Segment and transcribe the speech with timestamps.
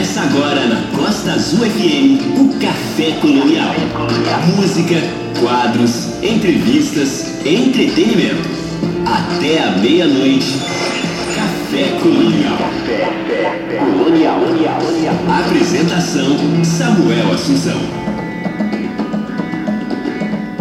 [0.00, 3.74] Começa agora na Costa Azul FM o Café Colonial.
[4.56, 4.94] Música,
[5.38, 8.48] quadros, entrevistas, entretenimento.
[9.04, 10.58] Até a meia-noite.
[11.36, 12.56] Café Colonial.
[13.92, 14.40] Colonial.
[15.44, 17.78] Apresentação Samuel Assunção.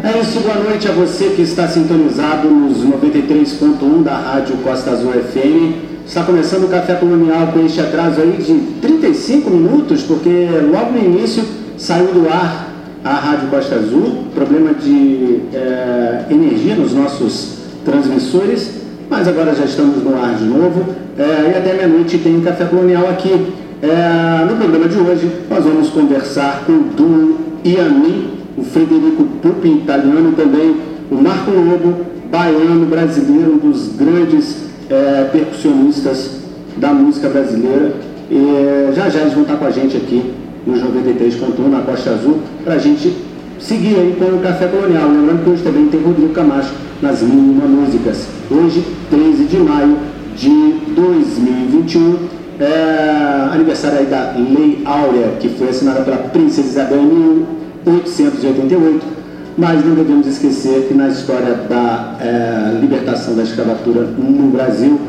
[0.03, 5.13] É isso, boa noite a você que está sintonizado nos 93.1 da Rádio Costa Azul
[5.13, 5.88] FM.
[6.09, 10.97] Está começando o Café Colonial com este atraso aí de 35 minutos, porque logo no
[10.97, 11.43] início
[11.77, 12.67] saiu do ar
[13.05, 18.71] a Rádio Costa Azul, problema de é, energia nos nossos transmissores,
[19.07, 20.83] mas agora já estamos no ar de novo.
[21.15, 23.53] É, e até meia-noite tem Café Colonial aqui.
[23.83, 29.67] É, no programa de hoje nós vamos conversar com o duo Iami, o Frederico Pupi,
[29.67, 30.75] italiano, também
[31.11, 31.97] o Marco Lobo,
[32.31, 36.39] baiano, brasileiro, um dos grandes é, percussionistas
[36.77, 37.93] da música brasileira.
[38.29, 40.33] E já já eles vão estar com a gente aqui
[40.65, 43.15] nos 93.1 na Costa Azul para a gente
[43.59, 45.09] seguir aí com o Café Colonial.
[45.09, 48.27] Lembrando que hoje também tem Rodrigo Camacho nas Mil Músicas.
[48.51, 49.97] Hoje, 13 de maio
[50.35, 52.17] de 2021,
[52.59, 57.45] é aniversário aí da Lei Áurea, que foi assinada pela Princesa Isabel em
[57.85, 59.18] 1888
[59.57, 64.99] mas não devemos esquecer que na história da é, libertação da escravatura no Brasil,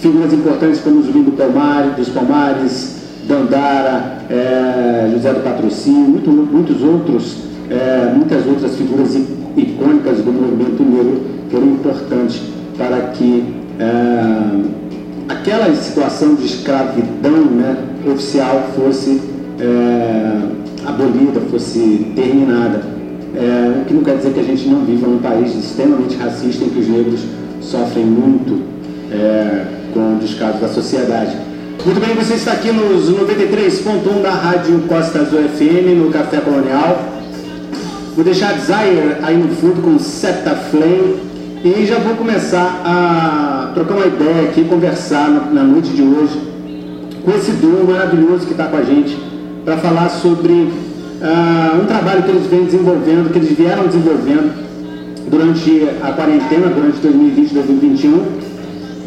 [0.00, 2.96] figuras importantes como Zumbi Palmares, dos Palmares,
[3.28, 7.36] Dandara, é, José do Patrocínio, muito, muitos outros,
[7.68, 9.14] é, muitas outras figuras
[9.56, 12.40] icônicas do movimento negro foram importantes
[12.78, 13.44] para que
[15.28, 19.20] aquela situação de escravidão né, oficial fosse
[20.86, 22.99] abolida, fosse terminada.
[23.34, 26.64] É, o que não quer dizer que a gente não viva num país extremamente racista
[26.64, 27.20] em que os negros
[27.60, 28.62] sofrem muito
[29.12, 31.36] é, com o descaso da sociedade.
[31.84, 37.04] Muito bem, você está aqui nos 93.1 da Rádio Costa Azul FM, no Café Colonial.
[38.14, 41.16] Vou deixar Desire aí no fundo com Seta Flame
[41.64, 46.38] e já vou começar a trocar uma ideia aqui, conversar na noite de hoje
[47.24, 49.16] com esse duo maravilhoso que está com a gente
[49.64, 50.72] para falar sobre
[51.20, 54.52] uh, um trabalho que eles vêm desenvolvendo, que eles vieram desenvolvendo
[55.28, 58.50] durante a quarentena, durante 2020 e 2021.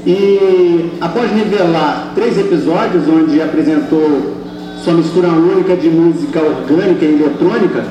[0.05, 4.35] E após revelar três episódios onde apresentou
[4.83, 7.83] sua mistura única de música orgânica e eletrônica,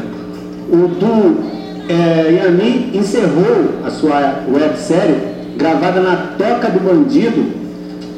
[0.71, 1.53] o duo
[1.89, 5.17] é, Yami encerrou a sua websérie
[5.57, 7.45] gravada na Toca do Bandido,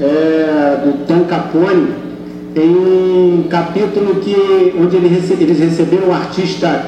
[0.01, 2.04] é, do Tom Capone,
[2.57, 6.85] em um capítulo que, onde ele rece, eles receberam o artista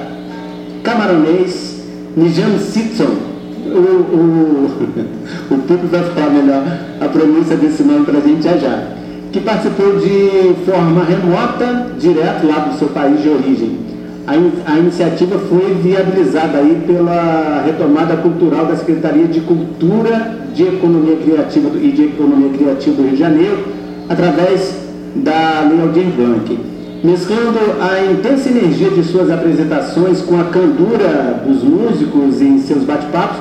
[0.82, 1.82] camaronês
[2.16, 3.26] Nijam Sitson.
[3.66, 4.70] O, o,
[5.50, 6.62] o público vai falar melhor
[7.00, 8.92] a pronúncia desse nome para a gente já já.
[9.32, 13.78] Que participou de forma remota, direto lá do seu país de origem.
[14.26, 21.16] A, a iniciativa foi viabilizada aí pela retomada cultural da Secretaria de Cultura de Economia
[21.16, 23.64] Criativa e de Economia Criativa do Rio de Janeiro,
[24.08, 24.85] através
[25.22, 26.58] da Lei Aldir Blanc,
[27.02, 33.38] mesclando a intensa energia de suas apresentações com a candura dos músicos em seus bate-papos,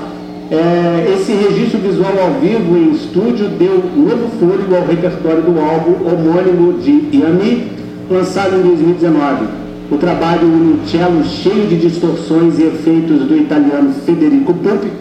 [0.52, 6.08] é, esse registro visual ao vivo em estúdio deu novo fôlego ao repertório do álbum
[6.08, 7.72] homônimo de Yami,
[8.10, 9.46] lançado em 2019.
[9.92, 14.92] O trabalho une um cello cheio de distorções e efeitos do italiano Federico Pupi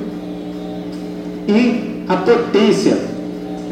[1.48, 3.13] e a potência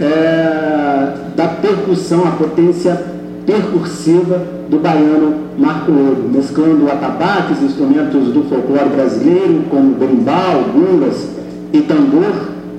[0.00, 3.00] é, da percussão, a potência
[3.46, 11.28] percursiva do baiano Marco Lobo, mesclando atabaques, instrumentos do folclore brasileiro, como berimbau, gungas
[11.72, 12.32] e tambor,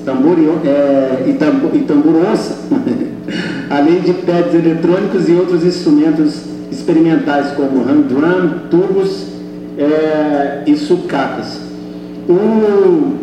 [0.05, 2.57] tambor é, e, tambor, e tambor onça,
[3.69, 9.27] além de pads eletrônicos e outros instrumentos experimentais como hand drum, tubos
[9.77, 11.59] é, e sucatas.
[12.27, 13.13] O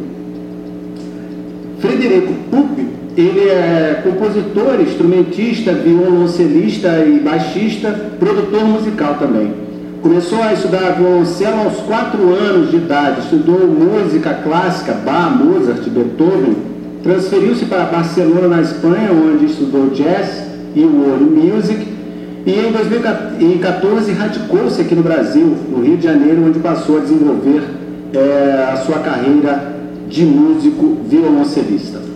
[1.81, 9.53] Frederico Pupi ele é compositor, instrumentista, violoncelista e baixista, produtor musical também.
[10.03, 16.57] Começou a estudar violoncelo aos 4 anos de idade, estudou música clássica, Bach, Mozart, Beethoven,
[17.03, 20.43] transferiu-se para Barcelona, na Espanha, onde estudou jazz
[20.75, 21.87] e world music,
[22.47, 27.63] e em 2014 radicou-se aqui no Brasil, no Rio de Janeiro, onde passou a desenvolver
[28.15, 29.77] é, a sua carreira
[30.09, 32.10] de músico violoncelista.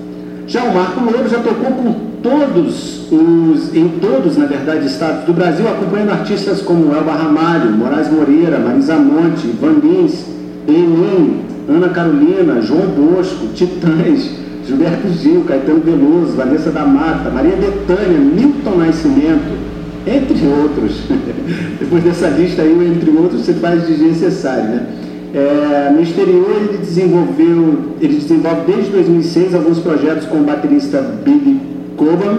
[0.47, 5.33] Já o Marco Lobo já tocou com todos os, em todos, na verdade, estados do
[5.33, 10.27] Brasil, acompanhando artistas como Elba Ramalho, Moraes Moreira, Marisa Monte, Van Lins,
[10.69, 14.31] Enin, Ana Carolina, João Bosco, Titãs,
[14.67, 19.59] Gilberto Gil, Caetano Veloso, Vanessa da Mata, Maria Bethânia, Milton Nascimento,
[20.07, 21.03] entre outros.
[21.81, 24.87] Depois dessa lista aí, entre outros, você faz desnecessário, né?
[25.35, 31.61] É, no exterior ele desenvolveu, ele desenvolve desde 2006 alguns projetos com o baterista Billy
[31.97, 32.39] Coban,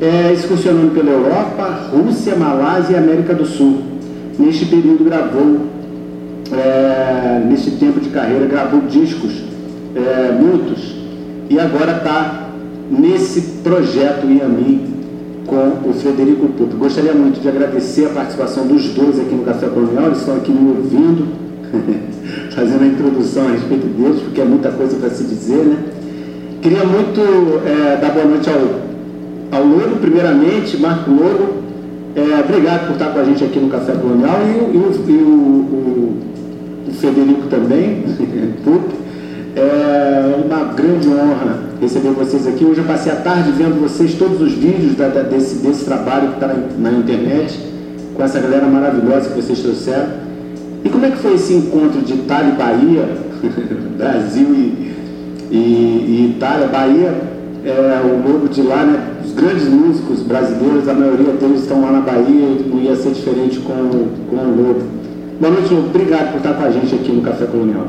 [0.00, 3.82] é, excursionando pela Europa, Rússia, Malásia e América do Sul.
[4.38, 5.58] Neste período gravou,
[6.50, 9.44] é, neste tempo de carreira, gravou discos,
[9.94, 10.96] é, muitos,
[11.50, 12.48] e agora está
[12.90, 14.88] nesse projeto Yami
[15.46, 16.78] com o Frederico Pupo.
[16.78, 20.50] Gostaria muito de agradecer a participação dos dois aqui no Café Colonial, eles estão aqui
[20.50, 21.49] me ouvindo,
[22.54, 25.76] fazendo a introdução a respeito deles, porque é muita coisa para se dizer, né?
[26.62, 27.20] Queria muito
[27.66, 31.60] é, dar boa noite ao, ao Louro, primeiramente, Marco Louro.
[32.14, 35.12] É, obrigado por estar com a gente aqui no Café Colonial e, e, o, e
[35.12, 36.18] o, o,
[36.88, 38.04] o, Federico também,
[39.56, 42.64] É uma grande honra receber vocês aqui.
[42.64, 46.28] Hoje eu passei a tarde vendo vocês, todos os vídeos da, da, desse, desse trabalho
[46.28, 47.58] que está na, na internet,
[48.14, 50.29] com essa galera maravilhosa que vocês trouxeram.
[50.84, 53.08] E como é que foi esse encontro de Itália e Bahia,
[53.98, 54.94] Brasil e,
[55.50, 56.68] e, e, Itália?
[56.68, 57.14] Bahia,
[57.64, 59.06] é, o logo de lá, né?
[59.24, 63.58] Os grandes músicos brasileiros, a maioria deles estão lá na Bahia, não ia ser diferente
[63.58, 63.74] com,
[64.28, 64.82] com o logo.
[65.38, 67.86] Boa noite, obrigado por estar com a gente aqui no Café Colonial.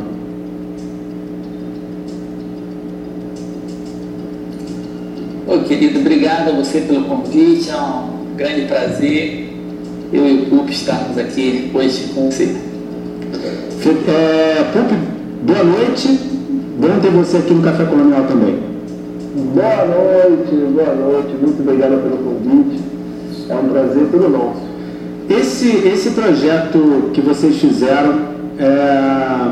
[5.47, 9.49] Ô, querido, obrigado a você pelo convite, é um grande prazer
[10.13, 12.70] eu e o Pup estarmos aqui hoje com você.
[13.33, 14.91] É, Pup,
[15.43, 16.07] boa noite.
[16.77, 18.59] Bom ter você aqui no Café Colonial também.
[19.53, 21.35] Boa noite, boa noite.
[21.41, 22.81] Muito obrigado pelo convite.
[23.49, 24.61] É um prazer todo nosso.
[25.29, 28.15] Esse, esse projeto que vocês fizeram,
[28.59, 29.51] é,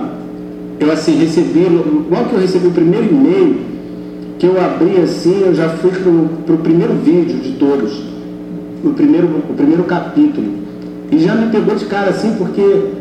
[0.82, 1.68] eu assim recebi,
[2.12, 3.62] logo que eu recebi o primeiro e-mail,
[4.38, 8.04] que eu abri assim, eu já fui para o primeiro vídeo de todos,
[8.84, 10.48] o primeiro, o primeiro capítulo.
[11.12, 13.00] E já me pegou de cara assim, porque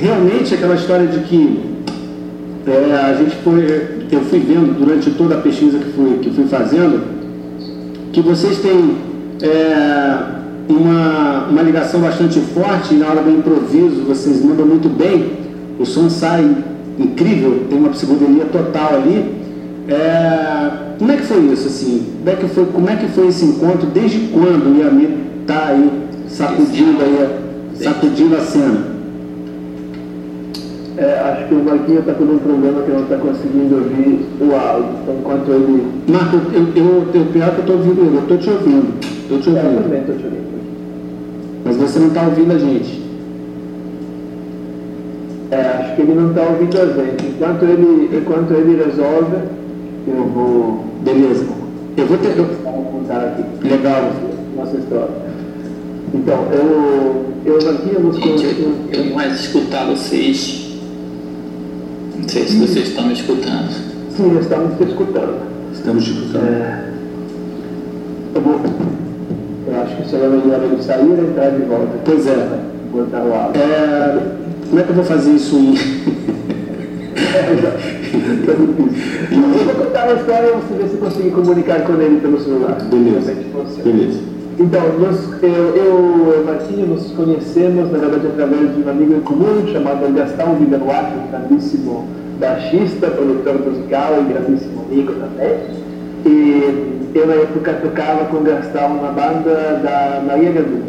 [0.00, 1.60] realmente aquela história de que
[2.66, 6.46] é, a gente foi, eu fui vendo durante toda a pesquisa que fui, que fui
[6.46, 7.02] fazendo,
[8.12, 8.96] que vocês têm
[9.42, 10.16] é,
[10.68, 15.32] uma, uma ligação bastante forte na hora do improviso, vocês mandam muito bem,
[15.78, 16.56] o som sai
[16.98, 19.40] incrível, tem uma psicodelia total ali.
[19.88, 22.06] É, como é que foi isso assim?
[22.18, 23.86] Como é que foi, como é que foi esse encontro?
[23.92, 25.08] Desde quando o Yami
[25.40, 25.90] está aí
[26.28, 27.28] sacudindo aí,
[27.82, 28.89] sacudindo a cena?
[31.00, 34.54] É, acho que o Marquinhos está com um problema que não está conseguindo ouvir o
[34.54, 34.90] áudio.
[35.02, 35.86] Então, enquanto ele.
[36.06, 38.94] Marco, eu, eu, eu pior que eu estou ouvindo ele, eu estou te ouvindo.
[39.00, 39.66] Estou te ouvindo.
[39.66, 40.50] É, eu também estou te ouvindo.
[41.64, 43.02] Mas você não está ouvindo a gente.
[45.50, 47.26] É, acho que ele não está ouvindo a gente.
[47.28, 49.36] Enquanto ele, enquanto ele resolve,
[50.06, 50.84] eu vou.
[51.02, 51.46] Beleza.
[51.96, 52.36] Eu vou ter.
[52.36, 52.44] Eu...
[52.44, 53.66] contar aqui.
[53.66, 54.12] Legal.
[54.54, 55.14] Nossa história.
[56.12, 60.69] Então, eu, eu aqui eu vou Gente, eu, eu mais escutar vocês.
[62.30, 63.72] Não sei se vocês estão me escutando.
[64.16, 65.34] Sim, estamos te escutando.
[65.74, 66.44] Estamos te escutando.
[66.44, 66.84] É,
[68.36, 68.60] eu vou.
[69.66, 71.88] Eu acho que seria melhor ele sair e entrar de volta.
[72.04, 72.48] Pois é.
[72.92, 73.60] Botar o áudio.
[73.60, 74.22] É,
[74.68, 75.74] como é que eu vou fazer isso em.
[78.46, 82.78] Eu vou contar a história e você ver se conseguir comunicar com ele pelo celular.
[82.84, 83.34] Beleza.
[83.82, 84.20] Beleza.
[84.60, 89.14] Então, nós, eu, eu e o Martinho nos conhecemos, na verdade, através de um amigo
[89.14, 92.04] em comum chamado Gastão Vidanuato, um grandíssimo
[92.38, 95.56] baixista, produtor musical e grandíssimo amigo também.
[96.26, 100.82] E eu, na época, tocava com o Gastão na banda da Maria Gadu.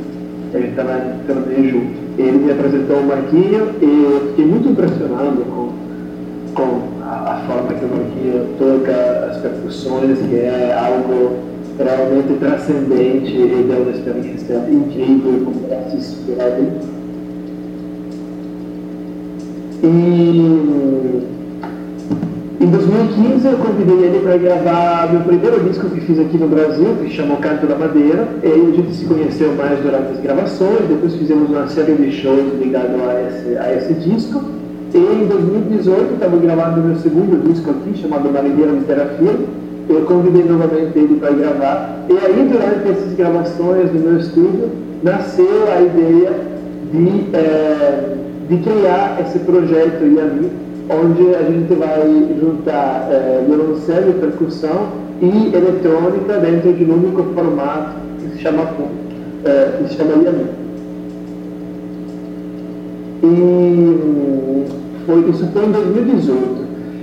[0.52, 1.94] Gente estava também junto.
[2.18, 5.70] Ele me apresentou o Marquinho e eu fiquei muito impressionado com,
[6.56, 11.51] com a, a forma que o Marquinho toca as percussões, que é algo
[11.84, 16.32] realmente transcendente e deu uma experiência incrível como artista
[19.84, 21.24] E
[22.62, 26.96] em 2015 eu convidei ele para gravar meu primeiro disco que fiz aqui no Brasil,
[27.02, 28.28] que chamou Canto da Madeira.
[28.44, 32.54] E a gente se conheceu mais durante as gravações, depois fizemos uma série de shows
[32.60, 34.44] ligados a esse, a esse disco.
[34.94, 39.34] E em 2018 estava gravando meu segundo disco aqui, chamado Marinheiro de Terapia
[39.94, 42.06] eu convidei novamente ele para gravar.
[42.10, 44.70] E aí, durante essas gravações no meu estúdio,
[45.04, 46.32] nasceu a ideia
[46.92, 48.16] de, é,
[48.50, 50.52] de criar esse projeto Yami,
[50.90, 54.90] onde a gente vai juntar é, violoncelo percussão
[55.22, 58.64] e eletrônica dentro de um único formato que se chama,
[59.46, 60.46] é, que se chama Yami.
[63.24, 64.66] E
[65.06, 66.61] foi, isso foi em 2018.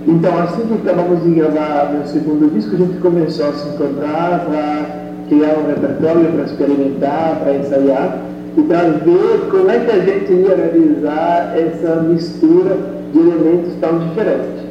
[0.08, 4.46] Então, assim que acabamos de gravar meu segundo disco, a gente começou a se encontrar
[4.46, 4.86] para
[5.28, 8.18] criar um repertório para experimentar, para ensaiar
[8.56, 12.74] e para ver como é que a gente ia realizar essa mistura
[13.12, 14.64] de elementos tão diferentes.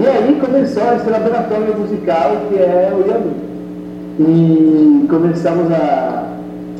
[0.00, 3.32] E aí começou esse laboratório musical que é o Yami.
[4.18, 6.24] E começamos a,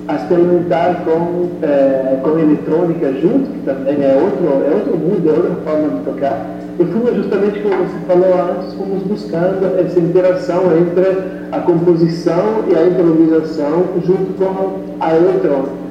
[0.09, 5.33] a experimentar com, é, com eletrônica junto, que também é outro, é outro mundo, é
[5.33, 6.62] outra forma de tocar.
[6.87, 11.07] Fomos justamente, como você falou antes, fomos buscando essa interação entre
[11.53, 15.83] a composição e a improvisação junto com a eletrônica.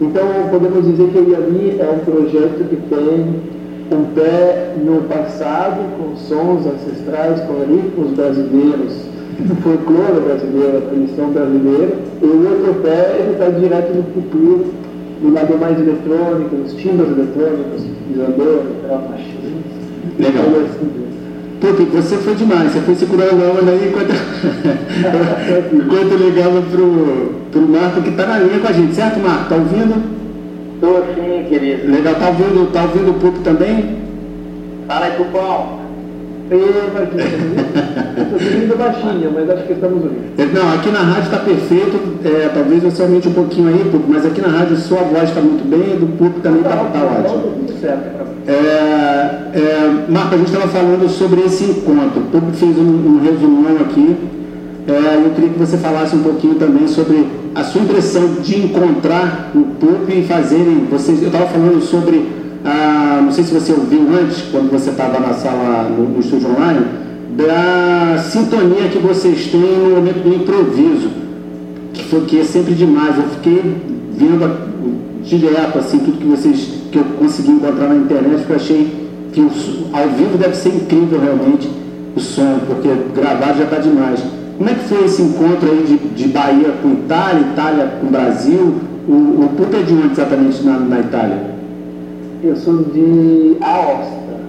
[0.00, 3.50] Então, podemos dizer que o Yami é um projeto que tem
[3.92, 9.10] um pé no passado, com sons ancestrais, com ritmos brasileiros,
[9.62, 14.66] folclore brasileiro, a tradição brasileira, e o outro pé ele está direto no futuro,
[15.22, 18.62] no lado mais eletrônico, nos timbres eletrônicos, sintetizador,
[19.10, 19.79] machine.
[20.18, 20.44] Legal.
[21.60, 24.12] Pupi, você foi demais, você foi segurando a onda aí enquanto,
[25.74, 29.50] enquanto eu ligava pro, pro Marco que está na linha com a gente, certo Marco?
[29.50, 30.02] Tá ouvindo?
[30.74, 31.92] Estou sim, querido.
[31.92, 33.98] Legal, tá ouvindo, tá ouvindo o Pup também?
[34.86, 35.79] Fala aí, Pupão.
[36.56, 37.30] Marquinhos.
[38.18, 40.32] Estou ouvindo baixinho, mas acho que estamos ouvindo.
[40.38, 42.00] É, não, aqui na rádio está perfeito.
[42.24, 45.68] É, talvez você aumente um pouquinho aí, mas aqui na rádio sua voz está muito
[45.68, 47.66] bem, do Pup também está tá, tá, tá ótimo.
[47.66, 48.20] Tudo certo.
[48.46, 52.20] É, é, Marco, a gente estava falando sobre esse encontro.
[52.20, 54.16] O Pup fez um, um resumão aqui.
[54.88, 59.50] É, eu queria que você falasse um pouquinho também sobre a sua impressão de encontrar
[59.54, 60.86] o PUP e fazerem.
[60.90, 62.26] Vocês, eu estava falando sobre,
[62.64, 66.50] ah, não sei se você ouviu antes, quando você estava na sala, no, no estúdio
[66.50, 66.86] online,
[67.36, 71.08] da sintonia que vocês têm no momento do improviso,
[71.92, 73.16] que, foi, que é sempre demais.
[73.16, 73.62] Eu fiquei
[74.12, 74.70] vendo
[75.22, 79.40] direto assim, tudo que vocês que eu consegui encontrar na internet, porque eu achei que
[79.40, 79.50] o,
[79.92, 81.70] ao vivo deve ser incrível realmente
[82.16, 84.20] o som, porque gravado já está demais.
[84.58, 88.74] Como é que foi esse encontro aí de, de Bahia com Itália, Itália com Brasil?
[89.08, 91.59] O, o é de onde exatamente na, na Itália?
[92.42, 94.40] Eu sou de Aosta,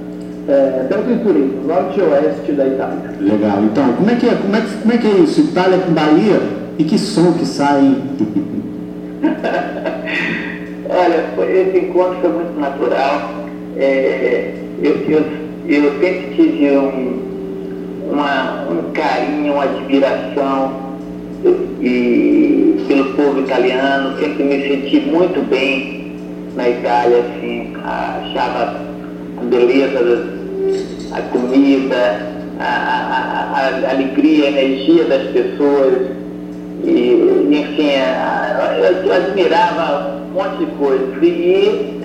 [0.48, 3.16] é, perto de Turino, norte e oeste da Itália.
[3.20, 3.64] Legal.
[3.66, 5.42] Então, como é que é, como é, como é, que é isso?
[5.42, 6.40] Itália com Bahia?
[6.80, 7.82] E que som que sai?
[10.90, 13.30] Olha, esse encontro foi muito natural.
[13.76, 15.26] É, eu, eu,
[15.68, 17.20] eu sempre tive um,
[18.10, 20.92] uma, um carinho, uma admiração
[21.82, 26.01] e, pelo povo italiano, sempre me senti muito bem
[26.56, 28.82] na Itália, assim, achava
[29.38, 30.28] a beleza
[31.10, 36.10] da comida, a, a, a, alegria, a energia das pessoas,
[36.84, 41.24] e, enfim, a, eu, eu admirava um monte de coisas.
[41.24, 42.02] E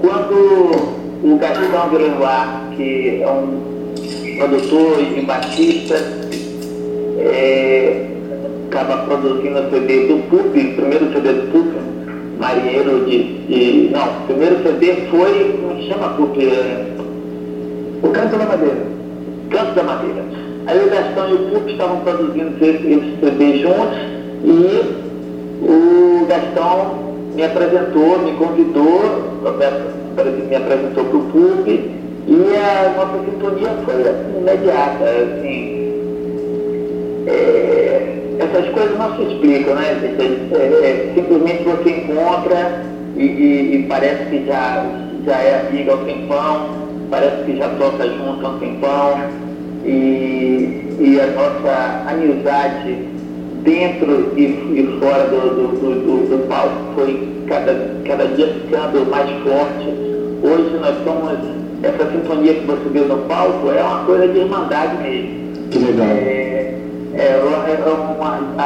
[0.00, 5.96] quando o Gastão Villanueva, que é um produtor e batista,
[7.18, 8.06] é,
[8.68, 11.97] acaba produzindo o CD do PUP, o primeiro CD do PUP,
[12.38, 15.58] Marinheiro de, de, Não, o primeiro CD foi.
[15.60, 16.44] Como chama PUP?
[16.44, 16.86] É,
[18.02, 18.86] o Canto da Madeira.
[19.50, 20.24] Canto da Madeira.
[20.66, 23.98] Aí o Gastão e o PUP estavam produzindo esse CD juntos
[24.44, 25.08] e
[25.62, 29.00] o Gastão me apresentou, me convidou,
[30.48, 35.88] me apresentou para o PUP e a nossa sintonia foi assim, imediata, assim.
[37.26, 39.84] É, essas coisas não se explicam, né?
[40.52, 42.82] É, é, simplesmente você encontra
[43.16, 44.86] e, e, e, parece que já,
[45.26, 46.70] já é amiga há um tempão,
[47.10, 49.20] parece que já toca junto há um tempão,
[49.84, 53.08] e, e a nossa amizade
[53.64, 57.74] dentro e, e fora do, do, do, do, palco foi cada,
[58.06, 59.88] cada dia ficando mais forte.
[60.42, 61.38] Hoje nós somos
[61.82, 65.68] essa sintonia que você viu no palco é uma coisa de irmandade mesmo.
[65.70, 66.06] Que legal.
[66.06, 66.57] É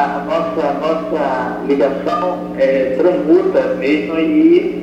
[0.04, 4.82] a, nossa, a nossa ligação é, transmuta mesmo e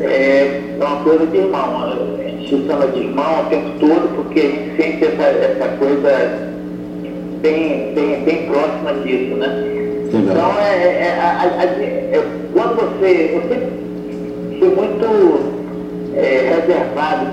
[0.00, 1.82] é, é uma coisa de irmão.
[1.84, 6.50] A gente chama de irmão o tempo todo porque a gente sente essa, essa coisa
[7.42, 9.46] bem, bem, bem próxima disso, né?
[10.12, 10.22] Legal.
[10.22, 12.22] Então, é, é, a, a, é,
[12.52, 13.80] quando você, você
[14.58, 15.60] foi muito
[16.16, 17.26] é, reservado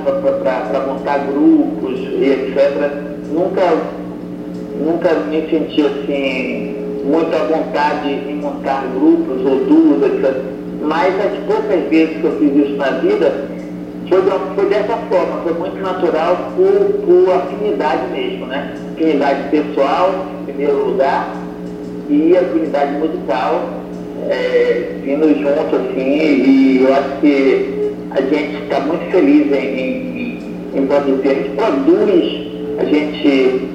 [0.70, 2.92] para montar grupos e etc.
[3.32, 3.62] Nunca,
[4.80, 6.77] nunca me senti assim,
[7.08, 10.36] muito à vontade em montar grupos ou etc.
[10.82, 13.48] Mas as poucas vezes que eu fiz isso na vida,
[14.10, 14.22] foi,
[14.56, 18.74] foi dessa forma, foi muito natural por, por afinidade mesmo, né?
[18.94, 21.34] Afinidade pessoal, em primeiro lugar,
[22.10, 23.70] e afinidade musical,
[24.30, 30.40] é, vindo junto assim, e eu acho que a gente está muito feliz em, em,
[30.76, 31.30] em produzir.
[31.30, 32.48] A gente produz,
[32.80, 33.68] a gente,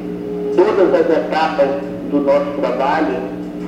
[0.57, 3.17] todas as etapas do nosso trabalho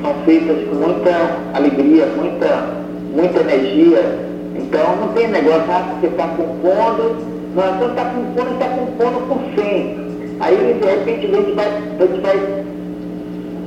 [0.03, 1.11] são feitas com muita
[1.55, 2.75] alegria, muita,
[3.17, 4.19] muita energia.
[4.55, 7.17] Então não tem negócio, ah, você está compondo,
[7.57, 9.97] não, você está compondo, está compondo por fim.
[10.41, 12.65] Aí de repente a gente vai, a gente vai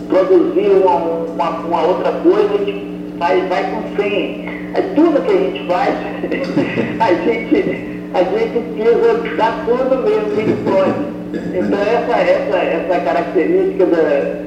[0.07, 4.45] produzir uma, uma, uma outra coisa, a gente vai, vai com fim.
[4.75, 5.95] É tudo que a gente faz,
[7.01, 11.17] a gente, a gente precisa dar tudo mesmo que a gente pode.
[11.57, 14.46] Então essa, essa, essa característica da,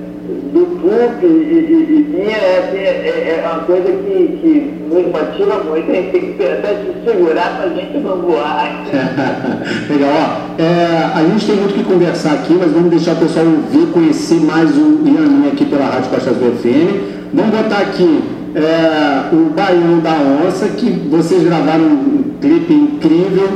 [0.53, 5.91] do PUC e, minha é, assim, é, é, uma coisa que, que nos motiva muito,
[5.91, 8.85] a gente tem que até se segurar para a gente não voar.
[9.89, 13.47] Legal, ó, é, a gente tem muito que conversar aqui, mas vamos deixar o pessoal
[13.47, 17.33] ouvir, conhecer mais o Ianinha aqui pela Rádio Costa do FM.
[17.33, 18.23] Vamos botar aqui
[18.55, 23.49] é, o Baião da Onça, que vocês gravaram um clipe incrível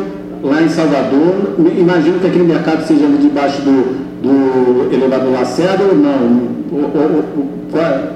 [0.42, 1.56] lá em Salvador.
[1.76, 6.54] Imagino que aquele mercado seja ali debaixo do, do elevador Lacerda ou não?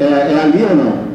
[0.01, 1.09] é, é, ali ou não?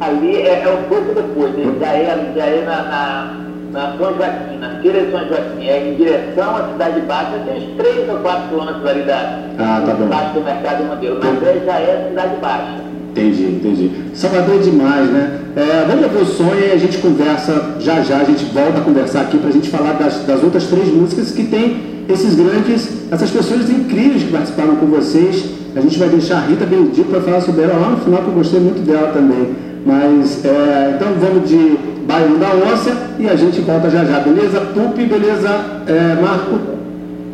[0.00, 3.34] Ali é, é um pouco depois, já é, já é na, na,
[3.72, 7.56] na São Joaquim, na Feira de São Joaquim, é em direção à Cidade Baixa, tem
[7.56, 11.62] uns 3 ou 4 quilômetros ali da, ah, tá baixo do Mercado Modelo, mas é,
[11.64, 12.88] já é a Cidade Baixa.
[13.10, 13.90] Entendi, entendi.
[14.14, 15.40] Salvador é demais, né?
[15.56, 18.80] É, vamos ver o sonho e a gente conversa já já, a gente volta a
[18.82, 22.88] conversar aqui para a gente falar das, das outras três músicas que tem esses grandes,
[23.12, 25.44] essas pessoas incríveis que participaram com vocês.
[25.76, 28.28] A gente vai deixar a Rita Benedito para falar sobre ela lá no final, que
[28.28, 29.54] eu gostei muito dela também.
[29.84, 34.60] Mas, é, então vamos de Baiano da Onça e a gente volta já já, beleza?
[34.60, 35.48] Pupi, beleza,
[35.86, 36.58] é, Marco?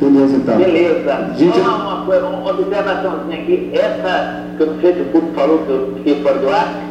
[0.00, 0.56] Beleza, então.
[0.56, 1.30] Beleza.
[1.36, 1.58] Gente...
[1.58, 3.70] Só uma, uma, uma observaçãozinha aqui.
[3.72, 6.82] Essa, que eu não sei se o Pupi falou, que eu fiquei fora do ar,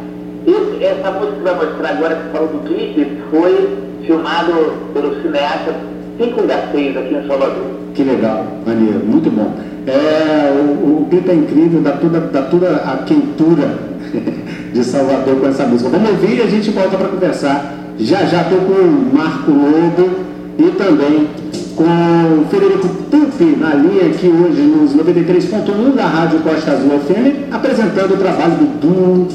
[0.82, 4.54] essa música que vai mostrar agora, que falou do clipe, foi filmado
[4.94, 7.66] pelo cineasta Cinco Garcês aqui em Salvador.
[7.94, 9.54] Que legal, maneiro, muito bom.
[9.86, 13.78] É, o, o clipe é incrível, dá toda, dá toda a quentura
[14.74, 15.90] de Salvador com essa música.
[15.90, 17.74] Vamos ouvir e a gente volta para conversar.
[18.00, 20.10] Já já estou com o Marco Lobo
[20.58, 21.28] e também
[21.76, 27.54] com o Federico Pupi na linha aqui hoje nos 93.1 da Rádio Costa Azul FM,
[27.54, 29.28] apresentando o trabalho do duo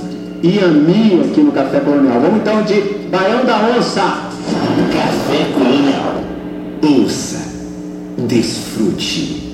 [0.43, 2.21] Iami aqui no Café Colonial.
[2.21, 4.29] Vamos então de Baião da Onça.
[4.93, 6.18] Café Colonial.
[6.83, 7.41] Ouça,
[8.29, 9.48] desfrute.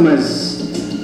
[0.00, 0.58] Música, mas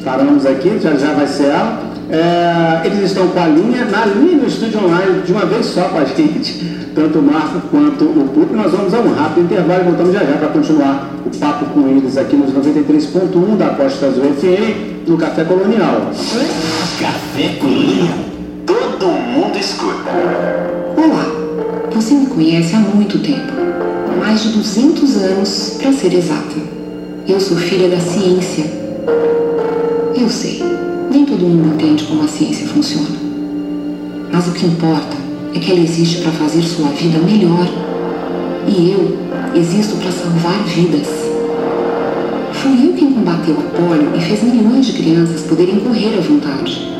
[0.04, 1.86] paramos aqui, já já vai ser ela.
[2.08, 5.82] É, eles estão com a linha, na linha no estúdio online, de uma vez só
[5.82, 8.54] com a gente, tanto o Marco quanto o Pupo.
[8.54, 11.88] Nós vamos a um rápido intervalo e voltamos já já para continuar o papo com
[11.88, 16.12] eles aqui nos 93.1 da Costa Azul FM, no Café Colonial.
[17.00, 18.18] Café Colonial.
[18.64, 20.10] Todo mundo escuta.
[20.96, 21.26] Olá,
[21.92, 23.66] você me conhece há muito tempo
[24.20, 26.56] mais de 200 anos, para ser exata.
[27.28, 28.85] Eu sou filha da ciência.
[31.38, 33.14] Todo mundo entende como a ciência funciona.
[34.32, 35.14] Mas o que importa
[35.54, 37.68] é que ela existe para fazer sua vida melhor.
[38.66, 39.18] E eu
[39.54, 41.06] existo para salvar vidas.
[42.52, 46.90] Fui eu quem combateu a polio e fez milhões de crianças poderem correr à vontade.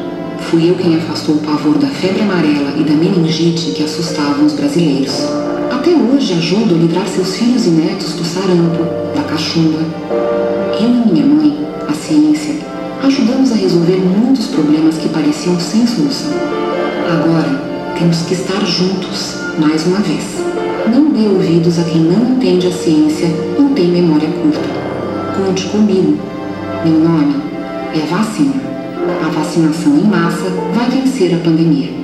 [0.50, 4.52] Fui eu quem afastou o pavor da febre amarela e da meningite que assustavam os
[4.52, 5.14] brasileiros.
[5.70, 9.78] Até hoje ajudo a livrar seus filhos e netos do sarampo, da cachumba.
[10.78, 11.56] Eu e minha mãe,
[11.88, 12.75] a ciência,
[13.06, 16.32] ajudamos a resolver muitos problemas que pareciam sem solução.
[17.08, 20.24] Agora, temos que estar juntos, mais uma vez.
[20.92, 24.60] Não dê ouvidos a quem não entende a ciência ou tem memória curta.
[25.36, 26.18] Conte comigo.
[26.84, 27.36] Meu nome
[27.94, 28.54] é vacina.
[29.24, 31.95] A vacinação em massa vai vencer a pandemia.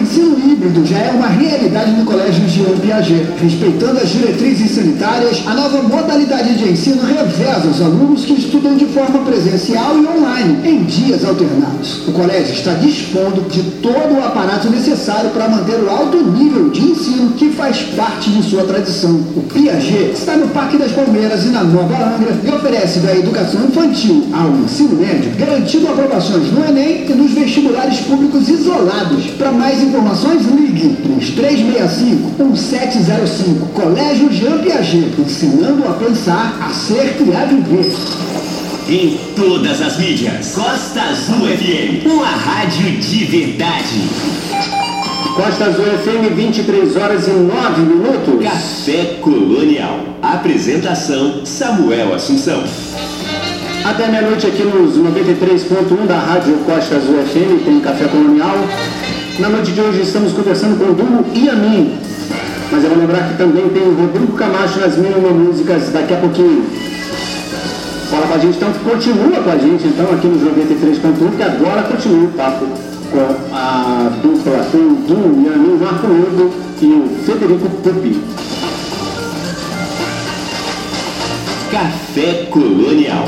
[0.00, 3.26] Ensino híbrido já é uma realidade no Colégio Jean Piaget.
[3.38, 8.86] Respeitando as diretrizes sanitárias, a nova modalidade de ensino reveza os alunos que estudam de
[8.86, 12.08] forma presencial e online, em dias alternados.
[12.08, 16.80] O colégio está dispondo de todo o aparato necessário para manter o alto nível de
[16.80, 19.20] ensino que faz parte de sua tradição.
[19.36, 23.66] O Piaget está no Parque das Palmeiras e na Nova Angra e oferece da educação
[23.66, 29.26] infantil ao ensino médio, garantindo aprovações no Enem e nos vestibulares públicos isolados.
[29.36, 30.96] Para mais informações, ligue
[32.40, 33.72] 3365-1705.
[33.74, 37.92] Colégio Jean Piaget, ensinando a pensar, a ser e a viver.
[38.88, 44.08] Em todas as mídias, Costa Azul FM, uma rádio de verdade.
[45.34, 48.42] Costa Azul FM, 23 horas e 9 minutos.
[48.42, 50.00] Café Colonial.
[50.22, 52.62] Apresentação: Samuel Assunção.
[53.84, 58.56] Até meia-noite aqui nos 93.1 da Rádio Costa Azul FM, tem Café Colonial.
[59.40, 61.98] Na noite de hoje estamos conversando com o Duno e a mim.
[62.70, 66.18] Mas eu vou lembrar que também tem o Rodrigo Camacho nas Mínimo Músicas daqui a
[66.18, 66.66] pouquinho.
[68.10, 71.82] Fala com a gente, então continua com a gente então aqui nos 93.1, que agora
[71.84, 72.66] continua o papo
[73.10, 78.20] com a dupla, com o Duno e a mim, Marco Lobo e o Federico Pupi.
[81.70, 83.24] Café Colonial.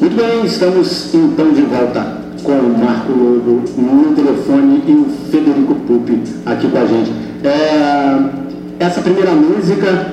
[0.00, 5.74] Muito bem, estamos então de volta com o Marco Lobo no telefone e o Federico
[5.74, 7.10] Pupi aqui com a gente.
[7.42, 10.12] É, essa primeira música,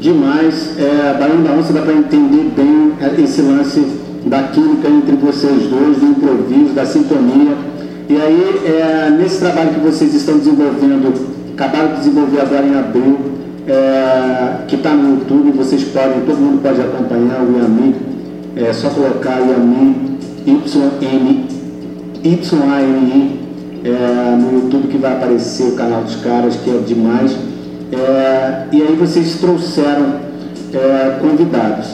[0.00, 3.84] demais, é, Baião da Onça dá para entender bem esse lance
[4.24, 7.54] da química entre vocês dois, do improviso, da sintonia.
[8.08, 11.12] E aí, é, nesse trabalho que vocês estão desenvolvendo,
[11.52, 13.18] acabaram de desenvolver agora em abril,
[13.68, 17.94] é, que está no YouTube, vocês podem, todo mundo pode acompanhar o Yami,
[18.56, 20.14] é só colocar Yami
[20.46, 21.53] YM
[22.24, 23.40] YAMI
[23.84, 27.36] é, no YouTube que vai aparecer o canal dos caras, que é demais.
[27.92, 30.20] É, e aí vocês trouxeram
[30.72, 31.88] é, convidados.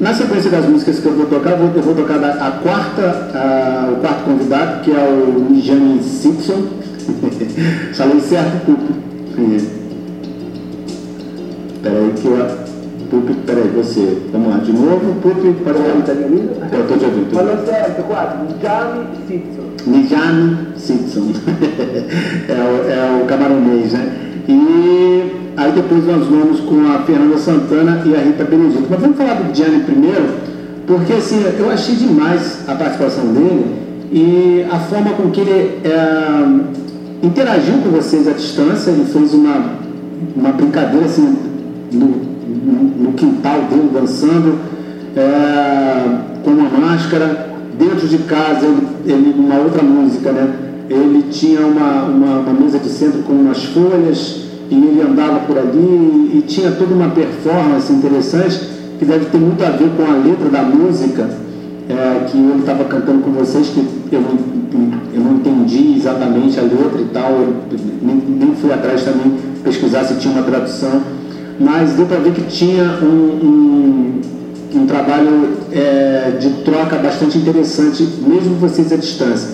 [0.00, 2.50] Na sequência das músicas que eu vou tocar, eu vou, eu vou tocar a, a
[2.50, 3.02] quarta,
[3.34, 6.66] a, o quarto convidado, que é o Nijani Simpson.
[7.94, 8.94] Falei certo, Pupi?
[11.82, 12.73] Peraí que eu
[13.14, 14.18] Pupi, peraí, você.
[14.32, 15.94] Vamos lá, de novo, Pupi, pode falar.
[15.94, 16.50] Me ouvindo?
[16.72, 17.32] Eu estou te ouvindo.
[17.32, 18.38] Falou certo, quatro.
[18.44, 19.62] Nijami Simpson.
[19.86, 21.20] Nijami Simpson.
[22.48, 24.12] é, o, é o camaronês, né?
[24.48, 28.84] E aí depois nós vamos com a Fernanda Santana e a Rita Benedito.
[28.90, 30.26] Mas vamos falar do Gianni primeiro,
[30.84, 33.64] porque assim, eu achei demais a participação dele
[34.10, 38.90] e a forma com que ele é, interagiu com vocês à distância.
[38.90, 39.76] Ele fez uma,
[40.34, 41.36] uma brincadeira assim,
[41.92, 42.33] no,
[42.84, 44.58] no quintal dele dançando,
[45.16, 50.54] é, com uma máscara, dentro de casa, ele, ele, uma outra música, né?
[50.88, 55.56] Ele tinha uma, uma, uma, mesa de centro com umas folhas e ele andava por
[55.56, 58.60] ali e, e tinha toda uma performance interessante
[58.98, 61.28] que deve ter muito a ver com a letra da música
[61.88, 63.80] é, que ele estava cantando com vocês, que
[64.12, 64.38] eu não,
[65.14, 67.54] eu não entendi exatamente a letra e tal, eu
[68.02, 71.00] nem, nem fui atrás também pesquisar se tinha uma tradução
[71.58, 74.20] mas deu para ver que tinha um, um,
[74.74, 79.48] um trabalho é, de troca bastante interessante, mesmo vocês à distância.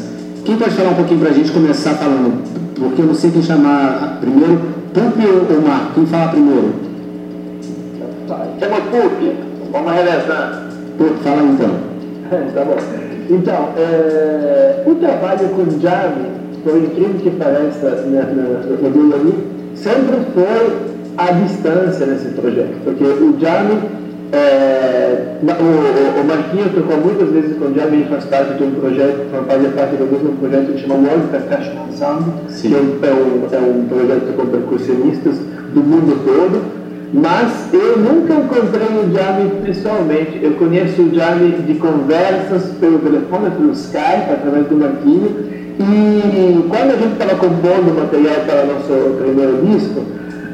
[0.44, 2.42] Quem pode falar um pouquinho para a gente começar falando?
[2.74, 4.60] Porque eu não sei quem chamar primeiro,
[4.94, 5.94] Pupi ou Marco?
[5.94, 6.72] Quem fala primeiro?
[8.58, 9.36] Chama Pupi,
[9.70, 10.68] vamos revezar.
[10.96, 11.90] Pupi, fala então.
[12.54, 12.76] tá bom.
[13.28, 16.26] Então, é, o trabalho com Jami,
[16.64, 18.42] por incrível que pareça, na, na,
[18.82, 19.34] no Dulani,
[19.76, 20.89] sempre foi
[21.28, 24.00] a distância nesse projeto, porque o Jami
[24.32, 29.26] é, o, o Marquinhos tocou muitas vezes com o Jamie faz parte de um projeto,
[29.48, 32.68] fazia parte do mesmo projeto que chama World Percussion Ensemble, Sim.
[32.68, 35.36] que é um, é, um, é um projeto com percussionistas
[35.74, 36.80] do mundo todo.
[37.12, 40.38] Mas eu nunca encontrei o Jamie pessoalmente.
[40.40, 45.32] Eu conheço o Jamie de conversas pelo telefone, pelo Skype, através do Marquinhos.
[45.80, 50.02] E quando a gente estava compondo material para o nosso primeiro disco,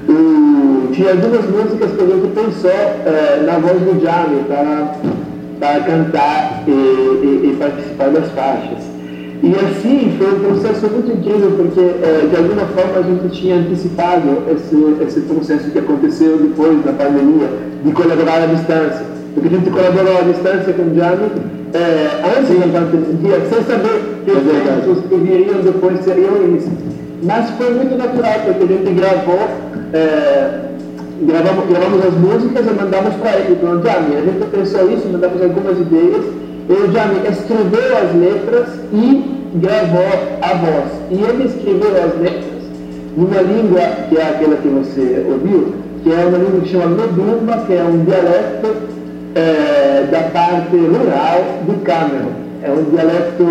[0.09, 4.45] e tinha algumas músicas que a gente pensou é, na voz do Jamie
[5.59, 8.85] para, cantar e, e, e, participar das faixas.
[9.42, 13.57] E assim foi um processo muito incrível, porque é, de alguma forma a gente tinha
[13.57, 17.49] antecipado esse, esse processo que aconteceu depois da pandemia,
[17.85, 19.05] de colaborar à distância.
[19.35, 21.31] Porque a gente colaborou à distância com o Jamie
[21.75, 26.71] é, antes da pandemia, sem saber que os tempos que viriam depois seriam isso.
[27.23, 29.49] Mas foi muito natural, porque a gente gravou
[29.92, 30.66] é,
[31.22, 34.16] gravamos, gravamos as músicas e mandamos para ele, para o Jami.
[34.16, 36.25] A gente pensou isso, mandamos algumas ideias,
[36.68, 40.92] e o Jami escreveu as letras e gravou a voz.
[41.11, 42.57] E ele escreveu as letras
[43.16, 47.64] numa língua que é aquela que você ouviu, que é uma língua que chama Medumba,
[47.66, 48.77] que é um dialeto
[49.35, 52.46] é, da parte rural do Camerun.
[52.62, 53.44] É um dialeto,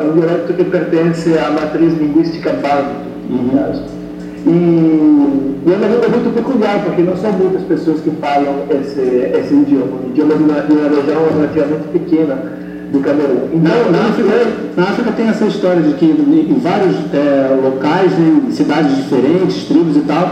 [0.00, 3.48] é um dialeto que pertence à matriz linguística no uhum.
[3.56, 3.99] caso.
[4.46, 9.00] E, e é uma língua muito peculiar, porque não são muitas pessoas que falam esse,
[9.00, 9.98] esse idioma.
[10.04, 13.48] O idioma de uma, de uma região relativamente pequena do Camerun.
[13.52, 18.12] Então, na, na, África, na África tem essa história de que em vários é, locais,
[18.18, 20.30] em cidades diferentes, tribos e tal,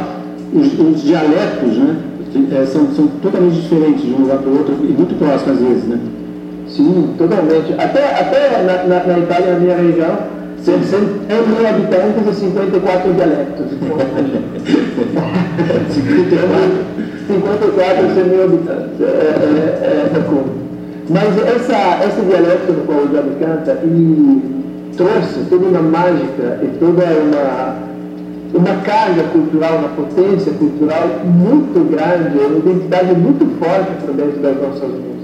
[0.52, 1.96] os, os dialetos né,
[2.52, 5.68] é, são, são totalmente diferentes de um lugar para o outro e muito próximos às
[5.68, 5.84] vezes.
[5.84, 5.98] Né?
[6.68, 7.72] Sim, totalmente.
[7.74, 10.18] Até, até na, na, na Itália, na minha região,
[10.62, 13.68] são 100 mil habitantes e 54 dialetos.
[17.28, 19.00] 54, 100 mil habitantes.
[19.00, 19.06] É, é,
[19.82, 20.18] é, é.
[21.10, 23.80] Mas essa, esse dialeto no qual o Javi canta
[24.96, 27.76] trouxe toda uma mágica e toda uma,
[28.52, 34.56] uma carga cultural, uma potência cultural muito grande, uma identidade muito forte para dentro das
[34.56, 35.17] nossas músicas.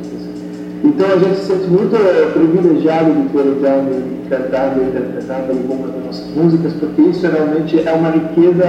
[0.84, 1.96] Então a gente se sente muito
[2.34, 7.88] privilegiado de ter o Jaime cantando e interpretando algumas das nossas músicas, porque isso realmente
[7.88, 8.64] é uma riqueza,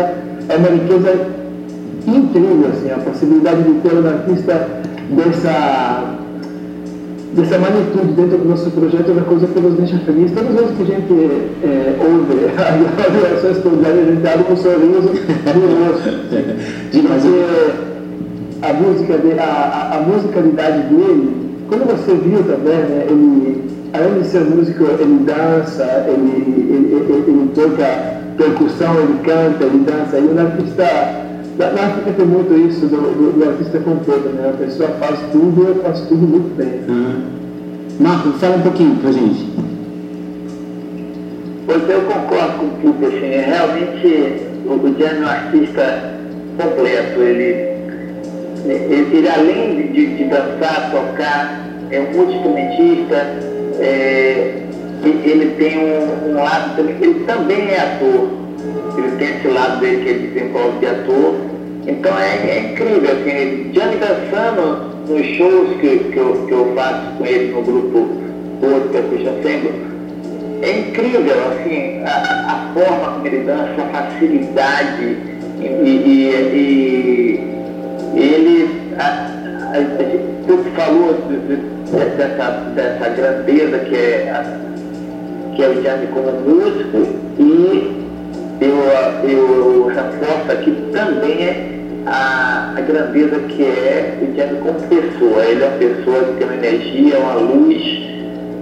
[0.48, 1.28] é uma riqueza
[2.08, 4.68] incrível, assim, a possibilidade de ter um artista
[5.10, 6.16] dessa
[7.36, 10.32] dessa magnitude dentro do nosso projeto é uma coisa que nos deixa feliz.
[10.32, 11.14] Todas as vezes que a gente
[11.64, 15.12] é, ouve as do Jaime, a gente abre um sorriso
[15.54, 16.10] no rosto.
[18.96, 25.24] Porque a musicalidade dele quando você viu também, né, ele, além de ser músico, ele
[25.26, 30.20] dança, ele, ele, ele, ele toca percussão, ele canta, ele dança.
[30.20, 30.84] E o artista,
[31.58, 34.50] na, África tem muito isso do, do, do artista completo, né?
[34.54, 36.82] A pessoa faz tudo, faz tudo muito bem.
[36.88, 37.24] Uhum.
[38.00, 39.50] Marco, fala um pouquinho pra gente.
[41.66, 46.14] Pois eu concordo com tudo, assim, realmente o, o é um artista
[46.58, 47.75] completo, ele
[48.72, 53.16] ele, além de, de, dançar, tocar, é um multi-instrumentista,
[53.80, 54.62] é,
[55.04, 58.30] ele tem um, um, lado também, ele também é ator.
[58.98, 61.36] Ele tem esse lado dele que ele desenvolve de ator.
[61.86, 67.12] Então é, é incrível, assim, Gianni dançando nos shows que, que, eu, que eu faço
[67.18, 68.08] com ele no grupo
[68.60, 69.72] Porto Percussion Ensemble,
[70.64, 75.18] é incrível, assim, a, a forma como ele dança, a facilidade
[75.62, 77.55] e, e, e
[78.16, 78.70] ele,
[80.48, 81.56] tu falou de, de,
[82.16, 88.06] dessa, dessa grandeza que é, a, que é o Jaime como músico e
[88.62, 91.76] eu, eu reforço aqui também é
[92.06, 95.46] a, a grandeza que é o Jaime como pessoa.
[95.46, 97.84] Ele é uma pessoa que tem uma energia, uma luz,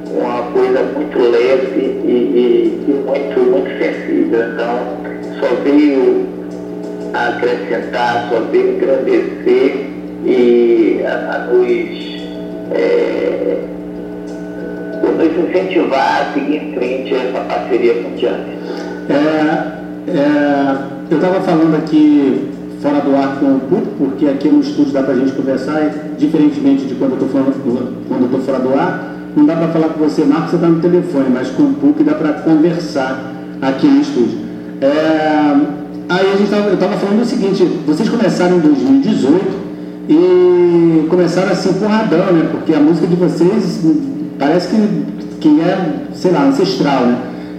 [0.10, 4.40] uma coisa muito leve e, e, e muito, muito sensível.
[4.50, 6.33] Então, só veio
[7.14, 9.88] acrescentar, só veio engrandecer
[10.26, 11.68] e a, a nos,
[12.72, 13.58] é,
[15.02, 18.58] nos incentivar a seguir em frente essa parceria com o Tiane.
[19.10, 19.74] É,
[20.12, 20.78] é,
[21.12, 22.50] eu estava falando aqui
[22.82, 25.90] fora do ar com o público, porque aqui no estúdio dá para a gente conversar,
[26.18, 30.52] diferentemente de quando eu estou fora do ar, não dá para falar com você, Marcos,
[30.52, 34.38] você está no telefone, mas com o PUC dá para conversar aqui no estúdio.
[34.82, 39.64] É, aí a gente tava, eu estava falando o seguinte, vocês começaram em 2018
[40.10, 42.50] e começaram assim porradão, né?
[42.52, 43.82] Porque a música de vocês
[44.38, 47.18] parece que, que é, sei lá, ancestral, né?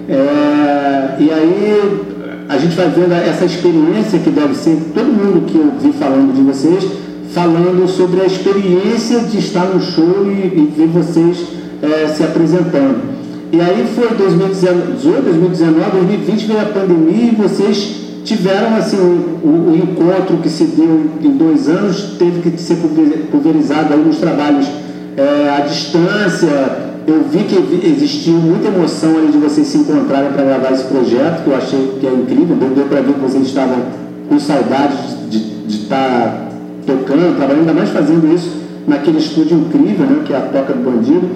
[0.09, 2.05] É, e aí
[2.49, 6.35] a gente vai vendo essa experiência que deve ser, todo mundo que eu vi falando
[6.35, 6.87] de vocês,
[7.33, 11.47] falando sobre a experiência de estar no show e, e ver vocês
[11.83, 13.15] é, se apresentando.
[13.51, 20.39] E aí foi 2018, 2019, 2020 veio a pandemia e vocês tiveram assim o, encontro
[20.39, 22.77] que se deu em dois anos teve que ser
[23.31, 24.67] pulverizado aí nos trabalhos
[25.17, 26.49] é, à distância.
[27.07, 31.45] Eu vi que existiu muita emoção ali de vocês se encontrarem para gravar esse projeto,
[31.45, 32.57] que eu achei que é incrível.
[32.57, 33.77] Deu, deu para ver que vocês estavam
[34.27, 34.97] com saudade
[35.29, 36.49] de estar tá
[36.87, 38.51] tocando, trabalhando, ainda mais fazendo isso
[38.87, 41.29] naquele estúdio incrível, né, que é a Toca do Bandido.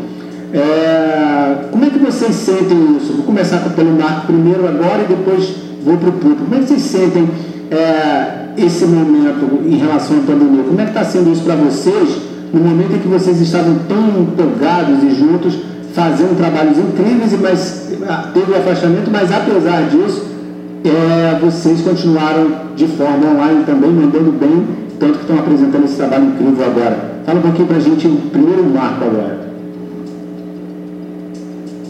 [0.54, 3.12] É, como é que vocês sentem isso?
[3.12, 6.44] Vou começar pelo Marco primeiro agora e depois vou para o público.
[6.44, 7.28] Como é que vocês sentem
[7.70, 10.64] é, esse momento em relação à pandemia?
[10.64, 14.22] Como é que está sendo isso para vocês no momento em que vocês estavam tão
[14.22, 15.58] empolgados e juntos,
[15.92, 20.26] fazendo trabalhos incríveis, mas ah, teve o afastamento, mas apesar disso,
[20.84, 24.66] é, vocês continuaram de forma online também, mandando bem,
[24.98, 26.96] tanto que estão apresentando esse trabalho incrível agora.
[27.26, 29.48] Fala um pouquinho para a gente, o primeiro marco agora.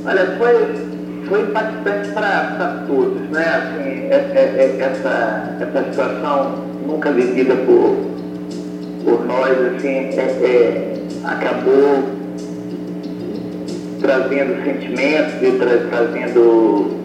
[0.05, 0.88] Olha, foi,
[1.29, 3.45] foi impactante para todos, né?
[3.45, 7.97] Assim, é, é, é, essa, essa situação nunca vivida por,
[9.05, 12.19] por nós, assim, é, é, acabou
[14.01, 16.97] trazendo sentimentos e tra trazendo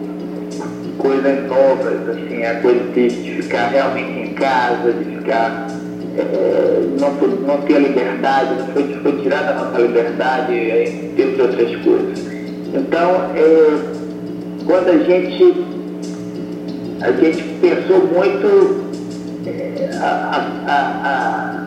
[0.98, 5.66] coisas novas, assim, a coisa de, de ficar realmente em casa, de ficar
[6.16, 7.12] é, não,
[7.46, 12.34] não ter a liberdade, não foi, foi tirada a nossa liberdade, entre outras coisas.
[12.72, 13.93] Então, é,
[14.66, 15.64] quando a gente,
[17.00, 18.84] a gente pensou muito
[19.46, 20.74] é, a, a,
[21.04, 21.64] a,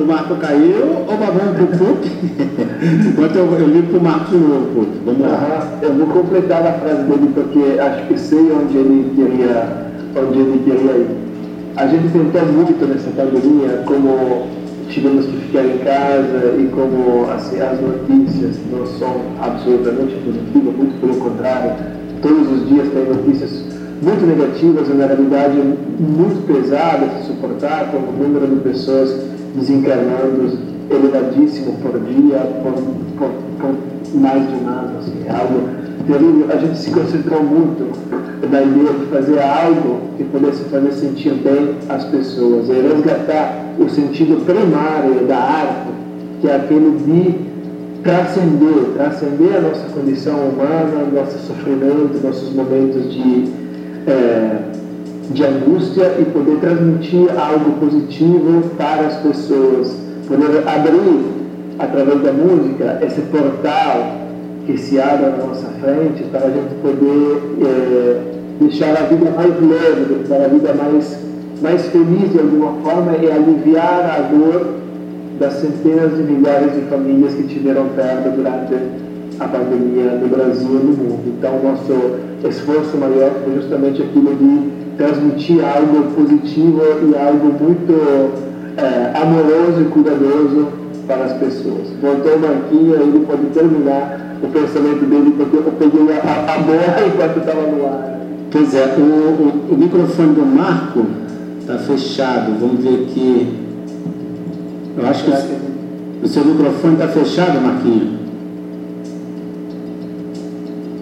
[0.00, 2.10] o Marco caiu ou vamos pro PUC?
[3.10, 4.86] Enquanto eu, eu ligo pro Marco de novo.
[5.04, 5.78] Vamos lá.
[5.82, 10.62] eu vou completar a frase dele porque acho que sei onde ele queria, onde ele
[10.64, 11.16] queria ir.
[11.76, 14.59] A gente tentou muito nessa pandemia como
[14.90, 21.00] tivemos que ficar em casa e como assim, as notícias não são absolutamente positivas, muito
[21.00, 21.72] pelo contrário,
[22.20, 23.64] todos os dias tem notícias
[24.02, 25.56] muito negativas, uma realidade
[25.98, 29.14] muito pesada de suportar, com o número de pessoas
[29.54, 30.58] desencarnando
[30.90, 32.72] elevadíssimo por dia, por,
[33.18, 33.30] por,
[33.60, 35.68] por mais de um ano, assim, é algo
[36.06, 36.46] terrível.
[36.50, 37.92] A gente se concentrou muito
[38.50, 43.88] na ideia de fazer algo que pudesse fazer sentir bem as pessoas, e resgatar o
[43.88, 45.88] sentido primário da arte,
[46.40, 47.50] que é aquele de
[48.02, 53.44] transcender, transcender a nossa condição humana, nosso sofrimento, nossos momentos de,
[54.06, 54.58] é,
[55.32, 59.96] de angústia e poder transmitir algo positivo para as pessoas,
[60.28, 61.40] poder abrir
[61.78, 64.20] através da música esse portal
[64.66, 68.20] que se abre na nossa frente para a gente poder é,
[68.60, 71.29] deixar a vida mais leve, deixar a vida mais
[71.60, 74.80] mais feliz de alguma forma e aliviar a dor
[75.38, 78.74] das centenas de milhares de famílias que tiveram perda durante
[79.38, 81.34] a pandemia no Brasil e no mundo.
[81.38, 88.30] Então, nosso esforço maior foi justamente aquilo de transmitir algo positivo e algo muito
[88.76, 90.68] é, amoroso e cuidadoso
[91.06, 91.88] para as pessoas.
[92.02, 96.96] Voltou o Marquinho, ele pode terminar o pensamento dele, porque eu peguei a, a bola
[97.08, 98.20] enquanto estava no ar.
[98.50, 101.06] Pois é, o, o, o microfone do Marco
[101.70, 102.58] Está fechado.
[102.58, 103.46] Vamos ver aqui.
[104.98, 105.30] Eu acho que
[106.24, 108.18] o, seu microfone está fechado, Marquinhos.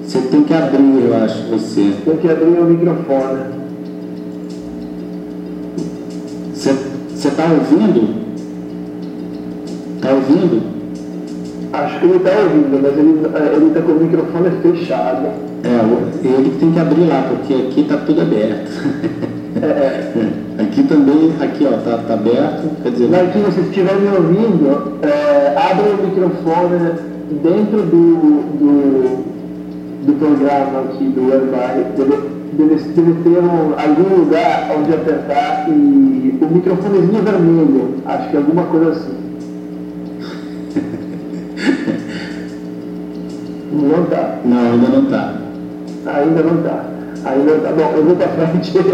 [0.05, 1.95] Você tem que abrir, eu acho, você.
[2.05, 3.45] Tem que abrir o microfone.
[6.53, 8.15] Você está ouvindo?
[9.97, 10.63] Está ouvindo?
[11.73, 15.29] Acho que ele está ouvindo, mas ele está com o microfone fechado.
[15.65, 19.29] É, ele tem que abrir lá, porque aqui está tudo aberto.
[19.63, 20.63] É.
[20.63, 23.09] Aqui também, aqui ó, tá, tá aberto, quer dizer...
[23.09, 26.93] Marquinhos, se estiver me ouvindo, é, abra o microfone
[27.43, 29.25] dentro do, do,
[30.07, 31.31] do programa aqui do.
[31.31, 31.47] Deve,
[32.57, 35.73] deve, deve ter um, algum lugar onde apertar e
[36.41, 39.15] o microfonezinho vermelho, acho que é alguma coisa assim.
[43.73, 44.39] não tá.
[44.45, 45.35] Não, ainda não tá.
[46.07, 46.98] Ainda não tá.
[47.31, 48.89] Ainda tá bom, eu vou para frente então,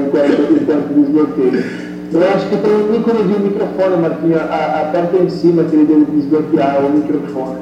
[0.00, 1.64] enquanto, enquanto desbloqueio.
[2.12, 6.04] Eu acho que tem um ícone de microfone, Marquinhos, aperta em cima que ele deve
[6.16, 7.58] desbloquear o microfone.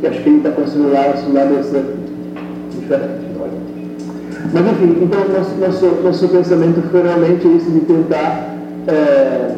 [0.00, 1.84] Que acho que ele está com o celular, o celular deve ser
[2.78, 3.30] diferente.
[4.52, 8.56] Mas enfim, então nosso, nosso, nosso pensamento foi realmente esse de tentar
[8.88, 9.54] é,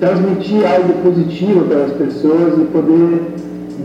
[0.00, 3.33] transmitir algo positivo para as pessoas e poder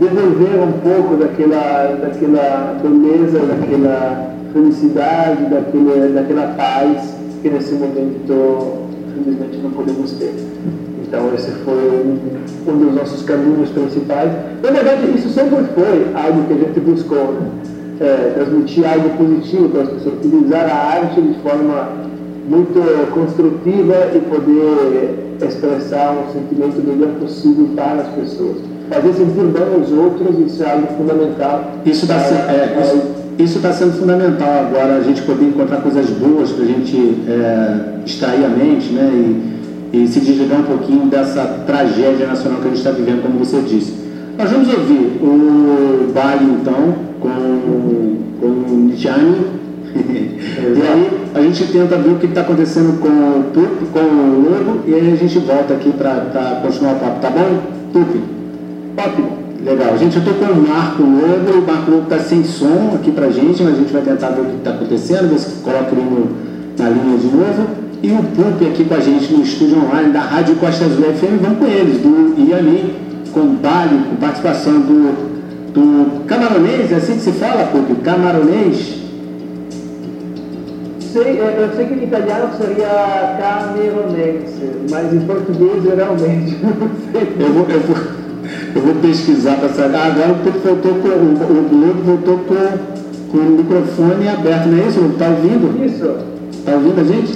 [0.00, 9.58] devolver um pouco daquela, daquela beleza, daquela felicidade, daquele, daquela paz que nesse momento infelizmente
[9.62, 10.32] não podemos ter.
[11.06, 14.30] Então esse foi um, um dos nossos caminhos principais.
[14.62, 17.50] Na verdade, isso sempre foi algo que a gente buscou, né?
[18.00, 21.88] é, transmitir algo positivo para as pessoas, utilizar a arte de forma
[22.48, 28.79] muito construtiva e poder expressar um sentimento melhor possível para as pessoas.
[28.90, 31.74] Fazer sentir bem os outros, isso é algo fundamental.
[31.86, 33.02] Isso está é, isso,
[33.38, 38.04] isso tá sendo fundamental agora, a gente poder encontrar coisas boas para a gente é,
[38.04, 39.08] extrair a mente né,
[39.92, 43.38] e, e se desligar um pouquinho dessa tragédia nacional que a gente está vivendo, como
[43.38, 43.94] você disse.
[44.36, 49.60] Nós vamos ouvir o Bali, então, com, com o Nijani.
[49.94, 54.50] e aí a gente tenta ver o que está acontecendo com o Tupi, com o
[54.50, 57.60] Lobo, e aí a gente volta aqui para continuar o papo, tá bom?
[57.92, 58.39] Tupi?
[58.96, 59.38] Ótimo.
[59.64, 59.98] Legal.
[59.98, 63.30] Gente, eu estou com o Marco Lobo, o Marco Lobo está sem som aqui para
[63.30, 66.00] gente, mas a gente vai tentar ver o que está acontecendo, ver se coloca ele
[66.00, 66.30] no,
[66.78, 67.66] na linha de novo.
[68.02, 71.42] E o Pupi aqui com a gente no estúdio online da Rádio Costa Azul FM,
[71.42, 72.94] vamos com eles, do Iami,
[73.32, 75.30] com Bali, com participação do
[75.72, 77.94] do camaronês, é assim que se fala, Pupi?
[78.02, 78.98] Camaronês?
[81.12, 86.90] Sei, é, eu sei que em italiano seria cameronense, mas em português eu realmente não
[87.12, 87.36] sei.
[87.38, 87.96] Eu vou, eu vou,
[88.74, 89.96] eu vou pesquisar para saber.
[89.96, 94.68] Ah, agora o Pupi voltou com o, o Globo voltou com, com o microfone aberto,
[94.68, 95.00] não é isso?
[95.00, 95.84] Está ouvindo?
[95.84, 96.14] Isso.
[96.52, 97.32] Está ouvindo a gente?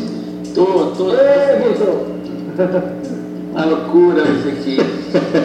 [0.54, 0.64] Tô,
[0.96, 1.10] tô.
[1.10, 2.14] Ei, voltou.
[3.52, 4.78] Uma loucura isso aqui.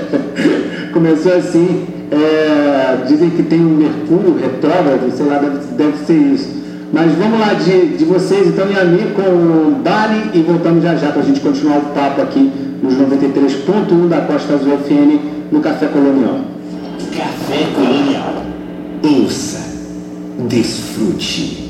[0.93, 1.87] Começou assim.
[2.11, 6.59] É, dizem que tem um Mercúrio retrógrado, sei lá, deve, deve ser isso.
[6.91, 10.83] Mas vamos lá de, de vocês, então, e a mim com o Dali e voltamos
[10.83, 15.38] já já para a gente continuar o papo aqui nos 93.1 da Costa Azul FM
[15.51, 16.41] no Café Colonial.
[17.15, 18.45] Café Colonial.
[19.03, 19.59] Ouça,
[20.47, 21.69] desfrute.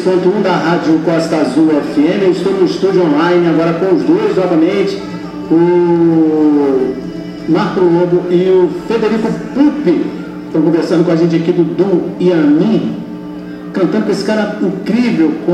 [0.00, 2.22] 93.1 da Rádio Costa Azul FM.
[2.22, 4.98] Eu estou no estúdio online agora com os dois novamente,
[5.50, 6.94] o
[7.48, 10.06] Marco Lobo e o Federico Pupi.
[10.46, 12.96] Estão conversando com a gente aqui do Dom e a mim,
[13.74, 15.52] cantando com esse cara incrível, com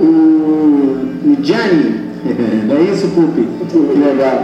[0.00, 2.02] o Gianni.
[2.68, 3.46] Não é isso, Pupi?
[3.68, 4.42] Que legal.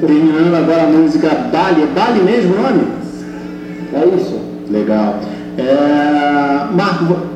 [0.00, 1.82] Terminando agora a música Bali.
[1.82, 2.82] É Bali mesmo o nome?
[3.94, 4.40] É isso?
[4.70, 5.20] Legal.
[5.56, 6.74] É...
[6.74, 7.29] Marco,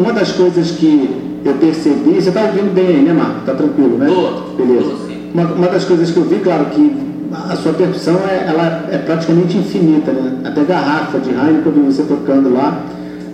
[0.00, 1.10] uma das coisas que
[1.44, 3.40] eu percebi, você está ouvindo bem né, Marco?
[3.40, 4.06] Está tranquilo, né?
[4.06, 4.90] Tô, Beleza.
[4.90, 6.96] Tô, uma, uma, das coisas que eu vi, claro, que
[7.32, 10.38] a sua percussão é, ela é praticamente infinita, né?
[10.44, 12.82] Até garrafa de Heineken, eu vi você tocando lá.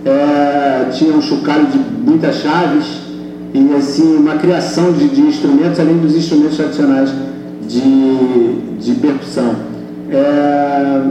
[0.04, 3.06] É, tinha um chocalho de muitas chaves
[3.52, 7.10] e assim uma criação de, de instrumentos além dos instrumentos tradicionais
[7.66, 9.54] de, de percussão.
[10.10, 11.02] É,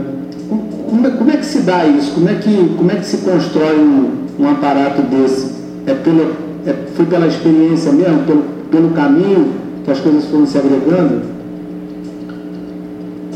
[0.48, 2.12] como, como, é que se dá isso?
[2.12, 5.54] Como é que, como é que se constrói um, um aparato desse?
[5.86, 10.58] É pelo, é, foi pela experiência mesmo, pelo, pelo caminho que as coisas foram se
[10.58, 11.22] agregando?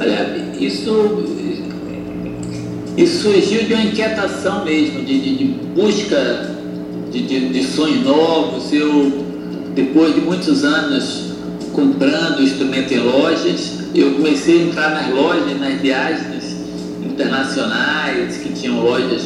[0.00, 1.24] Olha, isso,
[2.96, 5.44] isso surgiu de uma inquietação mesmo, de, de, de
[5.74, 6.50] busca
[7.10, 8.72] de, de, de sonhos novos.
[8.72, 9.24] Eu,
[9.74, 11.30] depois de muitos anos
[11.72, 16.56] comprando instrumento em lojas, eu comecei a entrar nas lojas, nas viagens
[17.04, 19.22] internacionais, que tinham lojas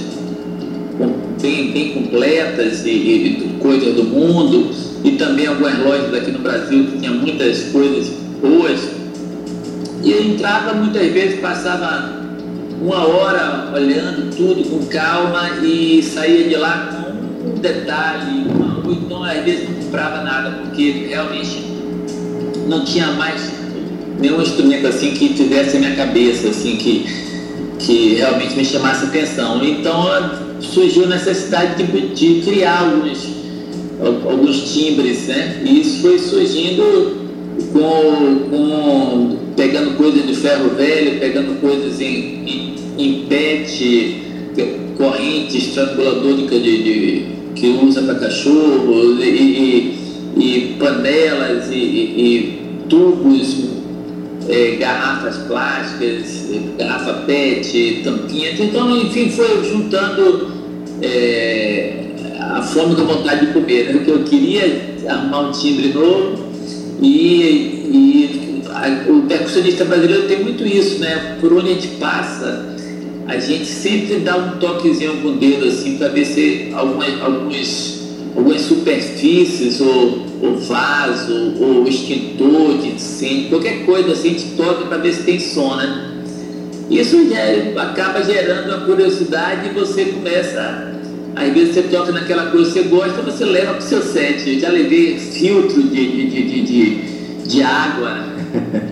[1.41, 4.71] bem, bem completas e, e coisas do mundo,
[5.03, 8.81] e também algumas lojas aqui no Brasil que tinha muitas coisas boas.
[10.03, 12.23] E eu entrava muitas vezes, passava
[12.81, 18.47] uma hora olhando tudo com calma e saía de lá com um detalhe,
[18.85, 21.65] ou então às vezes não comprava nada, porque realmente
[22.69, 23.53] não tinha mais
[24.21, 27.07] nenhum instrumento assim que tivesse a minha cabeça, assim, que,
[27.79, 29.63] que realmente me chamasse atenção.
[29.65, 30.07] Então
[30.67, 33.29] surgiu a necessidade de, de criar alguns,
[34.01, 35.63] alguns timbres, né?
[35.65, 37.25] E isso foi surgindo
[37.73, 44.25] com, com pegando coisas de ferro velho, pegando coisas em, em, em pet,
[44.97, 49.99] corrente estranguladora de, de, que usa para cachorro, e, e,
[50.37, 52.59] e panelas e, e
[52.89, 53.65] tubos,
[54.49, 56.49] é, garrafas plásticas,
[56.79, 58.61] garrafa PET, tampinhas.
[58.61, 60.54] Então, enfim, foi juntando
[61.03, 61.93] é,
[62.41, 63.93] a fome com a vontade de comer.
[63.93, 64.03] Né?
[64.05, 66.45] Que eu queria arrumar um timbre novo
[67.03, 71.37] e, e a, o percussionista brasileiro tem muito isso, né?
[71.41, 72.75] Por onde a gente passa,
[73.27, 78.01] a gente sempre dá um toquezinho com o dedo assim para ver se algumas, alguns,
[78.37, 84.85] algumas superfícies ou, ou vaso ou extintor de incêndio, qualquer coisa assim, a gente toca
[84.87, 86.14] para ver se tem som, né?
[86.91, 90.95] Isso já acaba gerando uma curiosidade e você começa
[91.37, 94.49] às vezes você toca naquela coisa que você gosta, você leva para o seu set.
[94.49, 98.35] Eu já levei filtro de, de, de, de, de água.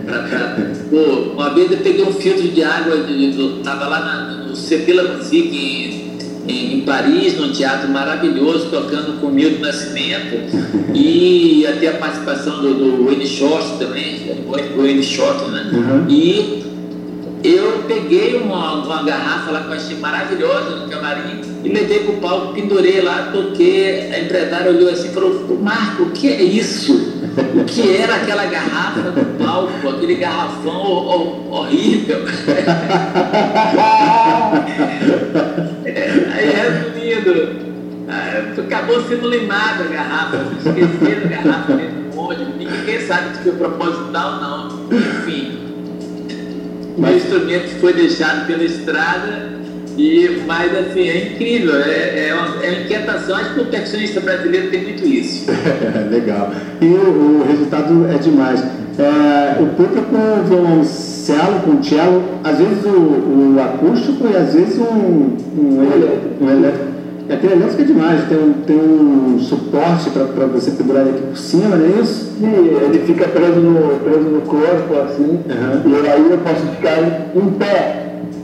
[0.04, 0.56] Pra, pra,
[0.90, 5.14] pô, uma vez eu peguei um filtro de água, estava lá na, no CP La
[5.14, 6.10] Musique
[6.48, 10.36] em, em, Paris, num teatro maravilhoso, tocando com Milton Nascimento.
[10.92, 15.70] E até a participação do, do Wayne Short também, o Wayne Short, né?
[15.72, 16.10] Uhum.
[16.10, 16.71] E
[17.44, 22.14] eu peguei uma, uma garrafa lá que eu achei maravilhosa no camarim e levei pro
[22.14, 24.12] palco, pendurei lá, toquei.
[24.12, 27.12] A empresária olhou assim e falou: Marco, o que é isso?
[27.54, 32.24] O que era aquela garrafa no palco, aquele garrafão horrível?
[36.34, 37.56] aí, resumindo,
[38.08, 43.42] ah, acabou sendo limada a garrafa, esqueceram a garrafa dentro do monte, ninguém sabe se
[43.42, 44.68] foi proposital ou não.
[44.92, 45.61] Enfim.
[46.96, 49.52] O instrumento foi deixado pela estrada
[49.96, 53.36] e, mas assim, é incrível, é, é, uma, é uma inquietação.
[53.36, 55.46] Acho que o percussionista brasileiro tem muito isso.
[56.10, 56.52] Legal.
[56.80, 58.62] E o, o, resultado é demais.
[58.98, 64.78] É, o público com violoncelo, com cello, às vezes o, o, acústico e às vezes
[64.78, 66.36] um, um.
[66.40, 67.01] Um elétrico.
[67.28, 71.36] E aquele elétrico é demais, tem um, tem um suporte para você pendurar aqui por
[71.36, 72.32] cima, não é isso?
[72.38, 76.04] Sim, ele fica preso no, preso no corpo, assim, uhum.
[76.04, 76.98] e aí eu posso ficar
[77.34, 78.02] em pé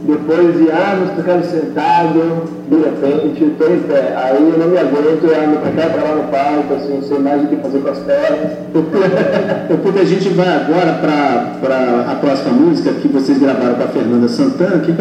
[0.09, 4.15] depois de anos ficando sentado, de repente, estou em pé.
[4.17, 7.03] Aí eu não me aguento, eu ando para cá, para lá no palco, assim, não
[7.03, 8.53] sei mais o que fazer com as pernas.
[9.83, 14.29] Porque a gente vai agora para a próxima música que vocês gravaram com a Fernanda
[14.29, 14.93] Santana, que,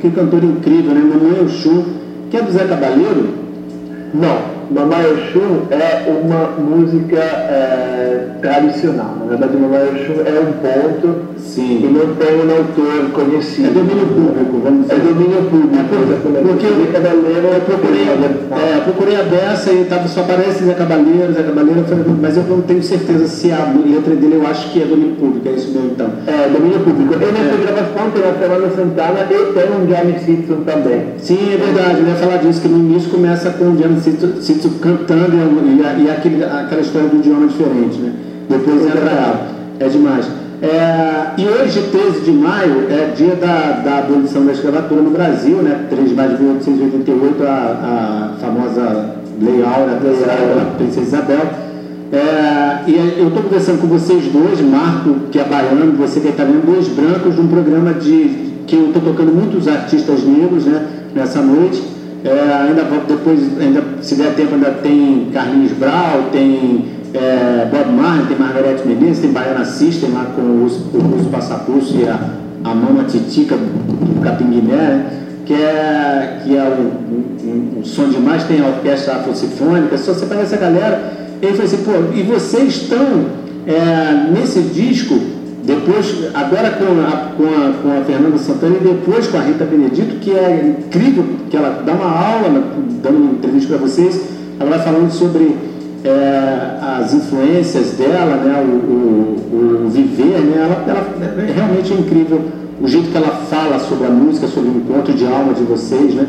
[0.00, 1.00] que cantora incrível, né?
[1.00, 1.84] Mamãe Oxum,
[2.30, 3.34] que é do Zé Cabaleiro.
[4.14, 4.57] Não.
[4.70, 9.14] Mamãe Oxum é uma música é, tradicional.
[9.20, 11.80] Na verdade, Mamãe Oxum é um ponto Sim.
[11.82, 13.68] e não tem um autor conhecido.
[13.68, 14.94] É domínio público, vamos dizer.
[14.94, 15.74] É domínio público.
[15.74, 20.64] É porque, porque eu, Cabaleiro, eu procurei, é, procurei a dessa e tava, só aparece
[20.64, 21.84] Zé Cabaleiro, Zé Cabaleiro,
[22.20, 25.48] mas eu não tenho certeza se a letra dele eu acho que é domínio público,
[25.48, 26.10] é isso mesmo então.
[26.26, 27.14] É, domínio público.
[27.14, 27.62] E nessa é.
[27.62, 31.02] gravação tem a Fernanda Santana e tem um Jamie Simpson também.
[31.18, 34.57] Sim, é verdade, eu ia falar disso, que no início começa com o Jamie Simpson
[34.80, 38.12] cantando e, e aquele, aquela história do idioma diferente, né?
[38.48, 39.48] Depois entra ela.
[39.80, 40.26] É demais.
[40.60, 45.58] É, e hoje, 13 de maio, é dia da, da abolição da escravatura no Brasil,
[45.58, 45.86] né?
[45.88, 51.68] 3 de maio de 1888, a, a famosa Lei Áurea da Princesa Isabel.
[52.10, 56.30] É, e eu estou conversando com vocês dois, Marco, que é baiano, você que é
[56.30, 60.86] italiano, dois brancos, de um programa de que eu estou tocando muitos artistas negros né,
[61.14, 61.82] nessa noite.
[62.24, 68.26] É, ainda depois, ainda, se der tempo, ainda tem Carlinhos Brau, tem é, Bob Marley,
[68.26, 72.18] tem Margarete Menezes, tem Baiana System lá com o Russo Passapulso e a,
[72.64, 75.10] a Mama Titica do Capinguiné, né?
[75.46, 80.26] que é, que é um, um, um, som demais, tem a orquestra afro-sinfônica, só você
[80.26, 83.26] pega essa galera, ele falou assim, pô, e vocês estão
[83.66, 85.18] é, nesse disco
[85.68, 89.66] depois, agora com a, com, a, com a Fernanda Santana e depois com a Rita
[89.66, 92.62] Benedito, que é incrível, que ela dá uma aula, né,
[93.02, 94.18] dando uma entrevista para vocês,
[94.58, 95.54] ela vai falando sobre
[96.04, 102.40] é, as influências dela, né, o, o, o viver, né, ela, ela, é realmente incrível
[102.80, 106.14] o jeito que ela fala sobre a música, sobre o encontro de alma de vocês,
[106.14, 106.26] né,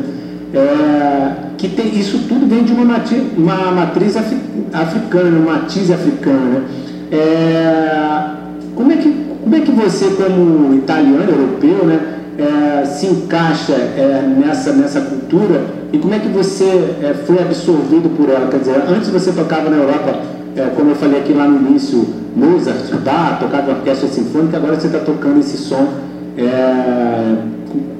[0.52, 6.44] é, que tem, isso tudo vem de uma matriz, uma matriz africana, uma matiz africana,
[6.44, 6.62] né,
[7.10, 8.40] é,
[8.74, 12.00] como é que como é que você, como italiano, europeu, né,
[12.38, 15.62] é, se encaixa é, nessa, nessa cultura
[15.92, 16.64] e como é que você
[17.02, 18.48] é, foi absorvido por ela?
[18.48, 20.20] Quer dizer, antes você tocava na Europa,
[20.56, 24.86] é, como eu falei aqui lá no início, Mozart, tá, tocava orquestra sinfônica, agora você
[24.86, 25.88] está tocando esse som,
[26.36, 27.36] é,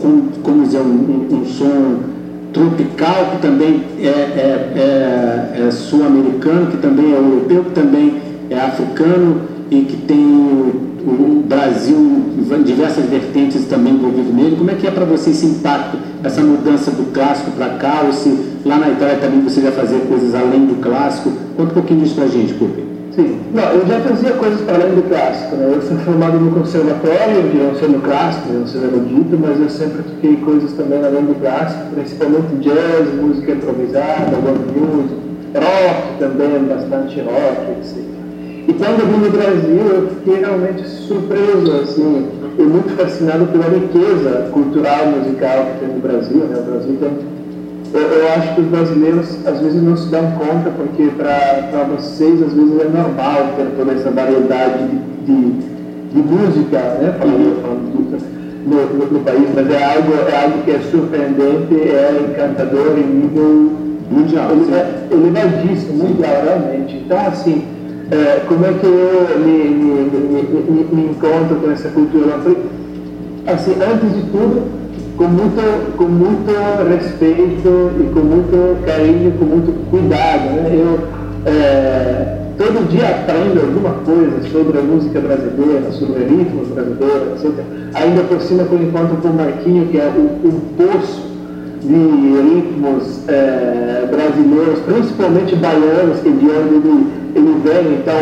[0.00, 2.10] com, como dizer, um, um, um, som
[2.52, 8.14] tropical, que também é, é, é sul-americano, que também é europeu, que também
[8.50, 12.20] é africano e que tem o, Brasil
[12.64, 14.56] diversas vertentes também envolvido nele.
[14.56, 18.12] Como é que é para você esse impacto, essa mudança do clássico para cá, ou
[18.12, 21.32] se lá na Itália também você já fazia coisas além do clássico?
[21.56, 22.84] Conta um pouquinho disso para a gente, Cooper.
[23.12, 25.56] Sim, não, eu já fazia coisas para além do clássico.
[25.56, 25.72] Né?
[25.74, 29.68] Eu fui formado no conservatório, de não ser no clássico, não ser erudito, mas eu
[29.68, 35.14] sempre toquei coisas também além do clássico, principalmente jazz, música improvisada, world music,
[35.54, 38.19] rock também, bastante rock, etc.
[38.70, 43.64] E quando eu vim no Brasil, eu fiquei realmente surpreso, assim, e muito fascinado pela
[43.64, 46.36] riqueza cultural musical que tem no Brasil.
[46.36, 46.56] Né?
[46.56, 47.10] O Brasil tem
[47.92, 52.40] eu, eu, acho que os brasileiros às vezes não se dão conta, porque para vocês
[52.40, 55.50] às vezes é normal ter toda essa variedade de, de,
[56.14, 57.16] de música, né?
[57.18, 57.90] Falando, falando
[58.66, 63.02] no, no, no, país, mas é algo, é algo que é surpreendente, é encantador em
[63.02, 63.72] nível
[64.08, 64.50] mundial.
[64.72, 67.02] É elevadíssimo, mundial, realmente.
[67.04, 67.64] Então, assim,
[68.10, 72.36] é, como é que eu me, me, me, me, encontro com essa cultura?
[73.46, 74.62] Assim, antes de tudo,
[75.16, 76.52] com muito, com muito
[76.88, 80.44] respeito e com muito carinho, com muito cuidado.
[80.44, 80.70] Né?
[80.74, 87.64] Eu é, todo dia aprendo alguma coisa sobre a música brasileira, sobre ritmos brasileiros, etc.
[87.94, 91.29] Ainda por cima, por encontro com o Marquinho, que é o, um poço
[91.80, 97.94] de ritmos é, brasileiros, principalmente baianos, que é de onde ele, ele vem.
[97.94, 98.14] Então,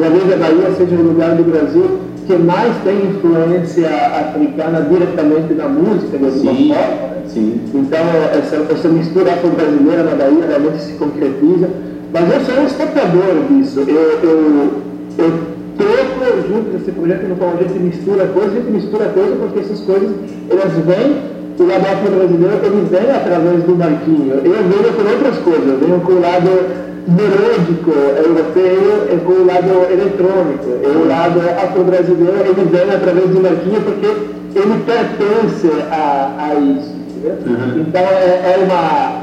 [0.00, 5.68] talvez a Bahia seja o lugar do Brasil que mais tem influência africana diretamente na
[5.68, 6.74] música, de alguma sim, forma.
[6.74, 7.22] Né?
[7.26, 7.60] Sim.
[7.74, 8.00] Então,
[8.38, 11.68] essa, essa mistura afro-brasileira na Bahia realmente se concretiza.
[12.12, 13.80] Mas eu sou um espectador disso.
[13.80, 14.82] Eu, eu,
[15.18, 15.32] eu
[15.76, 19.60] toco junto nesse projeto no qual a gente mistura coisas, a gente mistura coisas porque
[19.60, 20.10] essas coisas,
[20.50, 24.34] elas vêm o lado afro-brasileiro, ele vem através do Marquinho.
[24.44, 29.46] Eu venho com outras coisas, eu venho com o lado melódico europeu é com o
[29.46, 36.30] lado eletrônico, é o lado afro-brasileiro, ele vem através do Marquinho porque ele pertence a,
[36.38, 36.92] a isso.
[37.24, 37.84] Uhum.
[37.88, 39.22] Então é, é uma.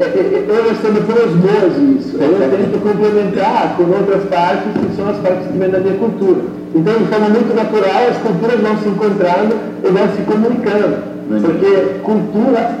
[0.00, 2.16] É, é, eu estou por osmose isso.
[2.16, 6.40] Eu tento complementar com outras partes que são as partes também da minha cultura.
[6.74, 11.19] Então, de forma muito natural, as culturas vão se encontrando e vão se comunicando.
[11.38, 12.78] Porque cultura,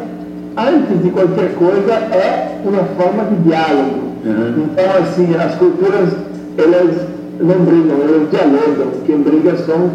[0.56, 4.10] antes de qualquer coisa, é uma forma de diálogo.
[4.24, 4.66] Uhum.
[4.72, 6.10] Então, assim, as culturas,
[6.58, 7.06] elas
[7.40, 9.00] não brigam, elas dialogam.
[9.06, 9.90] Quem briga são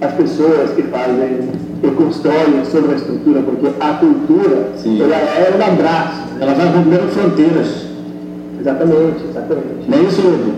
[0.00, 1.48] as pessoas que fazem,
[1.80, 5.02] que constroem sobre a estrutura, porque a cultura, Sim.
[5.02, 6.22] ela é um abraço.
[6.40, 7.86] Ela vai rompendo fronteiras.
[8.60, 9.88] Exatamente, exatamente.
[9.88, 10.52] Não é isso, Lobo?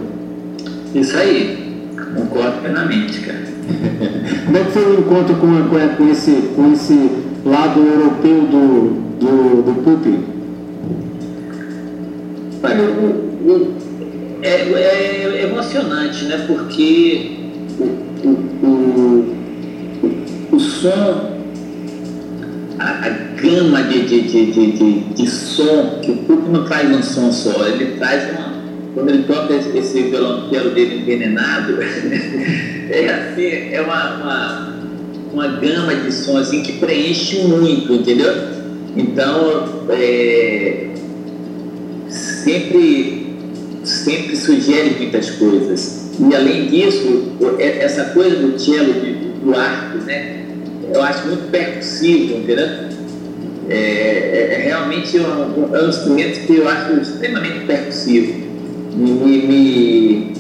[0.94, 1.70] Isso aí.
[2.14, 3.40] Concordo plenamente, cara.
[4.46, 7.10] Como é que foi o encontro com, com, com, esse, com esse
[7.44, 10.30] lado europeu do, do, do Pupi?
[14.42, 16.44] É, é, emocionante, né?
[16.46, 17.38] Porque
[17.78, 17.84] o,
[18.26, 19.36] o,
[20.02, 21.40] o, o som,
[22.78, 27.02] a, a gama de, de, de, de, de, som, que o público não traz um
[27.02, 28.50] som só, ele traz uma.
[28.94, 34.79] Quando ele toca esse, esse violoncelo dele envenenado, é assim, é uma, uma,
[35.32, 38.32] uma gama de som assim, que preenche muito, entendeu?
[38.96, 40.88] Então, é,
[42.08, 43.36] sempre,
[43.84, 46.10] sempre sugere muitas coisas.
[46.18, 48.92] E além disso, é, essa coisa do cello,
[49.44, 50.44] do arco, né?
[50.92, 52.66] Eu acho muito percussivo, entendeu?
[53.68, 58.50] É, é, é realmente um, é um instrumento que eu acho extremamente percussivo.
[58.96, 60.32] Me, me,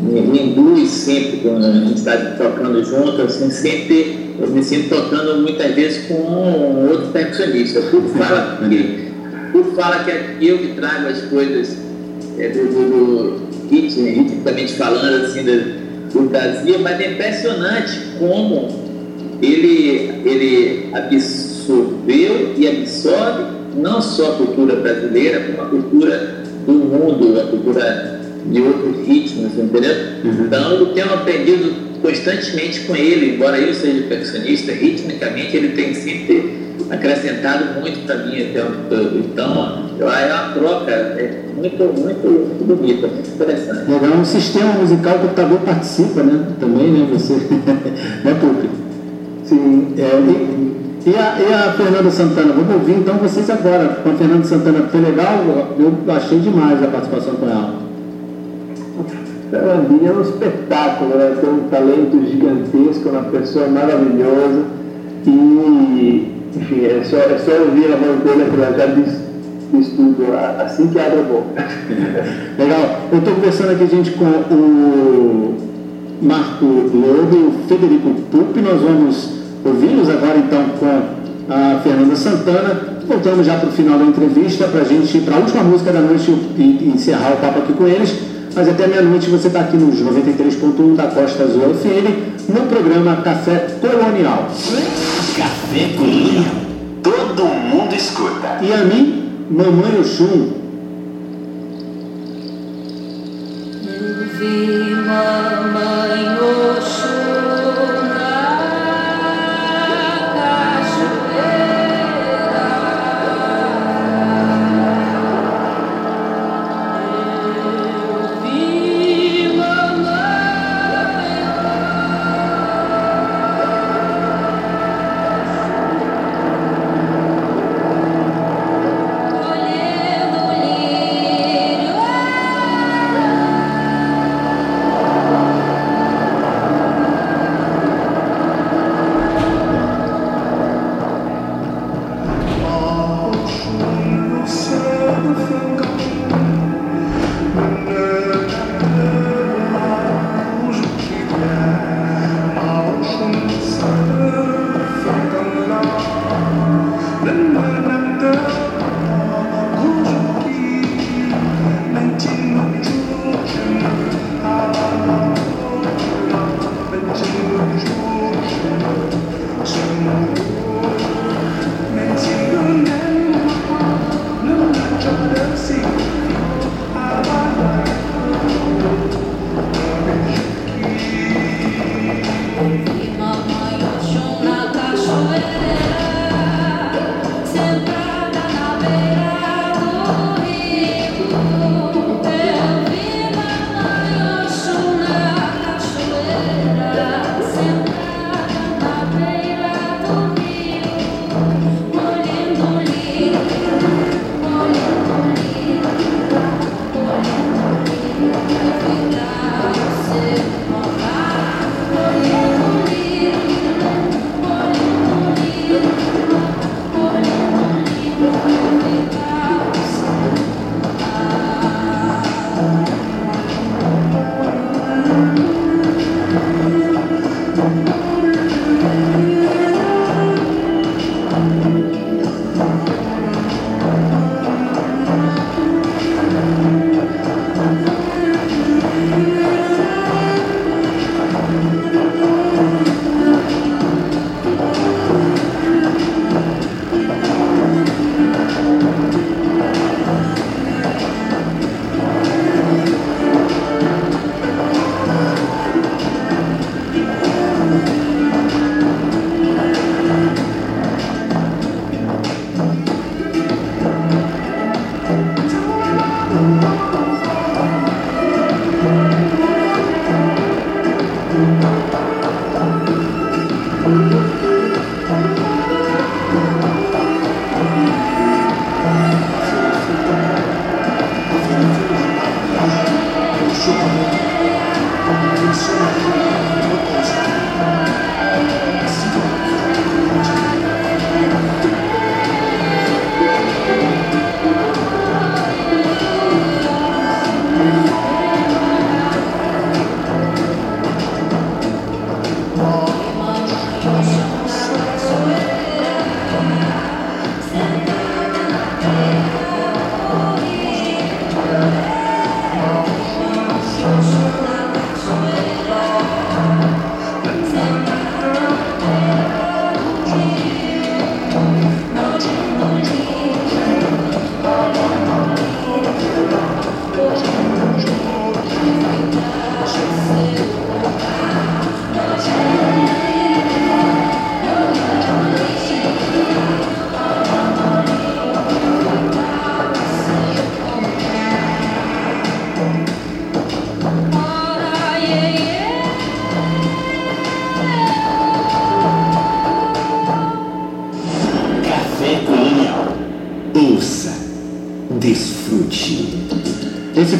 [0.00, 4.88] me, me induz sempre quando a gente está tocando junto, assim, sempre eu me sinto
[4.88, 7.80] tocando muitas vezes com um outro percussionista.
[7.82, 9.04] Tudo fala comigo
[9.54, 11.78] tu fala que é eu que trago as coisas
[12.36, 18.68] é, do, do, do ritmicamente falando, assim, do, do Brasil, mas é impressionante como
[19.40, 23.44] ele, ele absorveu e absorve
[23.76, 28.13] não só a cultura brasileira, como a cultura do mundo, a cultura
[28.46, 29.94] de outros ritmos, entendeu?
[30.24, 30.44] Uhum.
[30.46, 36.64] Então eu tenho aprendido constantemente com ele, embora eu seja percussionista, ritmicamente ele tem sempre
[36.90, 39.18] acrescentado muito para mim até o todo.
[39.18, 43.90] Então, é uma troca é muito, muito, muito bonita, muito interessante.
[43.90, 46.46] Legal, é um sistema musical que o computador participa, né?
[46.60, 47.08] Também, né?
[47.12, 47.34] Você,
[48.24, 48.68] né, Pupi?
[49.44, 49.94] Sim.
[49.96, 52.52] É, e, e, a, e a Fernanda Santana?
[52.52, 54.88] Vamos ouvir então vocês agora com a Fernanda Santana.
[54.90, 55.44] Foi legal?
[55.78, 57.83] Eu achei demais a participação com ela.
[59.54, 64.64] Fernandinha é um espetáculo, ela tem um talento gigantesco, uma pessoa maravilhosa
[65.26, 69.20] e enfim, é só, é só ouvir a voz dele que ela já diz,
[69.72, 70.26] diz tudo
[70.60, 71.66] assim que abre a boca.
[72.58, 73.00] Legal.
[73.12, 75.54] Eu estou conversando aqui, gente, com o
[76.20, 78.60] Marco Lobo e o Federico Pupi.
[78.60, 79.30] Nós vamos
[79.64, 82.94] ouvi-los agora então com a Fernanda Santana.
[83.06, 85.92] Voltamos já para o final da entrevista para a gente ir para a última música
[85.92, 88.33] da noite e encerrar o papo aqui com eles.
[88.54, 93.66] Mas até meia-noite você está aqui nos 93.1 da Costa Azul FM no programa Café
[93.80, 94.48] Colonial.
[95.36, 96.54] Café Colonial.
[97.02, 98.60] Todo mundo escuta.
[98.62, 100.63] E a mim, Mamãe Oxum.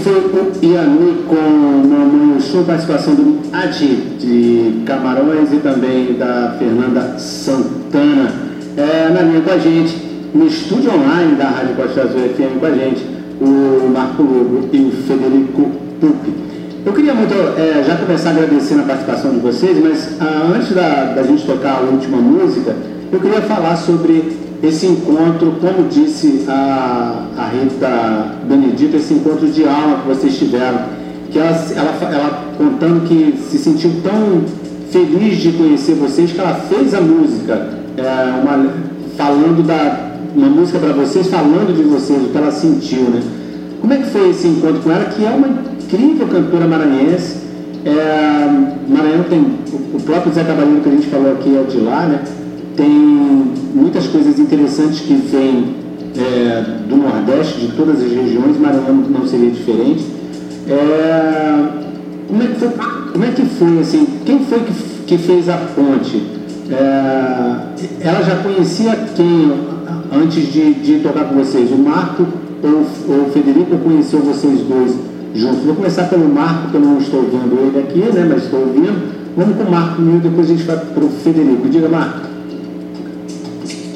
[0.05, 7.19] Foi o Ianu com Mamãe Oxum, participação do Adi de Camarões e também da Fernanda
[7.19, 8.31] Santana.
[8.77, 9.97] É, na linha com a gente,
[10.35, 13.03] no estúdio online da Rádio Costa Azul FM com a gente,
[13.41, 16.35] o Marco Lobo e o Federico Pupi.
[16.85, 21.15] Eu queria muito é, já começar agradecendo a participação de vocês, mas ah, antes da,
[21.15, 22.77] da gente tocar a última música,
[23.11, 27.24] eu queria falar sobre esse encontro, como disse a,
[27.55, 30.81] a Rita Benedito, esse encontro de alma que vocês tiveram,
[31.31, 34.43] que ela, ela, ela contando que se sentiu tão
[34.91, 38.73] feliz de conhecer vocês que ela fez a música, é, uma,
[39.17, 43.23] falando da uma música para vocês, falando de vocês, o que ela sentiu, né?
[43.81, 45.47] Como é que foi esse encontro com ela, que é uma
[45.85, 47.45] incrível cantora maranhense.
[47.85, 49.41] É, Maranhão tem
[49.93, 52.23] o próprio Zé Cavalheiro que a gente falou aqui é de lá, né?
[52.77, 52.89] Tem
[53.75, 55.74] muitas coisas interessantes que vêm
[56.17, 58.59] é, do Nordeste, de todas as regiões.
[58.59, 60.05] Maranhão não seria diferente.
[60.69, 61.69] É,
[62.29, 62.69] como é que foi?
[63.13, 64.07] Como é que foi assim?
[64.25, 64.73] Quem foi que,
[65.07, 66.23] que fez a ponte?
[66.71, 69.53] É, ela já conhecia quem
[70.13, 71.71] antes de, de tocar com vocês?
[71.71, 72.27] O Marco
[72.63, 74.95] ou, ou o Federico conheceu vocês dois
[75.35, 75.65] juntos?
[75.65, 78.27] Vou começar pelo Marco, que eu não estou vendo ele aqui, né?
[78.29, 79.15] Mas estou ouvindo.
[79.37, 81.69] Vamos com o Marco primeiro, depois a gente vai para o Federico.
[81.69, 82.21] Diga, Marco.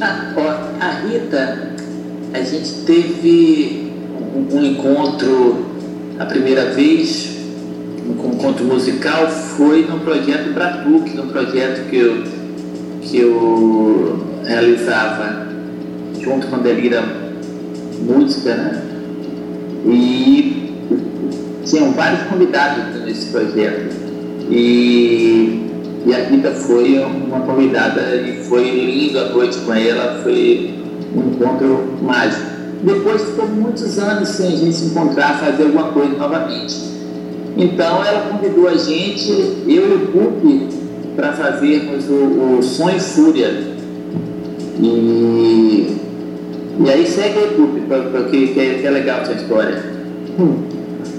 [0.00, 1.77] Ah, ó, a Rita,
[2.32, 3.92] a gente teve
[4.34, 5.66] um, um encontro
[6.18, 7.36] a primeira vez,
[8.06, 12.24] um encontro musical, foi no projeto Bratuque, no projeto que eu,
[13.02, 15.46] que eu realizava
[16.20, 17.02] junto com a Delira
[18.00, 18.82] Música, né?
[19.86, 20.72] E
[21.64, 23.94] tinham vários convidados nesse projeto.
[24.50, 25.68] E
[26.06, 30.77] e a Rita foi uma convidada e foi lindo a noite com ela, foi
[31.14, 32.42] um encontro mágico.
[32.82, 36.76] Depois ficou muitos anos sem a gente se encontrar, fazer alguma coisa novamente.
[37.56, 39.30] Então ela convidou a gente,
[39.66, 40.68] eu e o Pupi,
[41.16, 43.48] para fazermos o, o Sonho e Fúria.
[44.80, 45.96] E,
[46.78, 47.80] e aí segue aí, Pupi,
[48.12, 49.82] porque que, é, que é legal essa história.
[50.38, 50.54] Hum.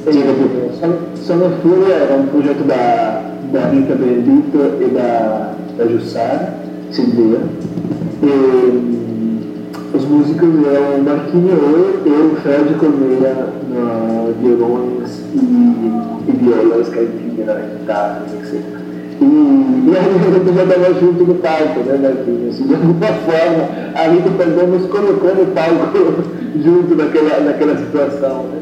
[0.08, 0.12] É,
[1.16, 6.54] Sonho e Fúria era um projeto da da Rita Benedito e da, da Jussara
[6.92, 7.42] Silveira.
[8.22, 8.99] E,
[9.94, 17.62] os músicos eram Marquinhos Oi, eu, Fred Cormeia na violões e, e violas, caipira, na
[17.62, 18.62] guitarra, etc.
[19.22, 22.56] E, e a Rita já estava junto no palco, né, Marquinhos?
[22.56, 26.24] Assim, de alguma forma, a Rita também nos colocou no palco
[26.64, 28.44] junto naquela, naquela situação.
[28.44, 28.60] Né?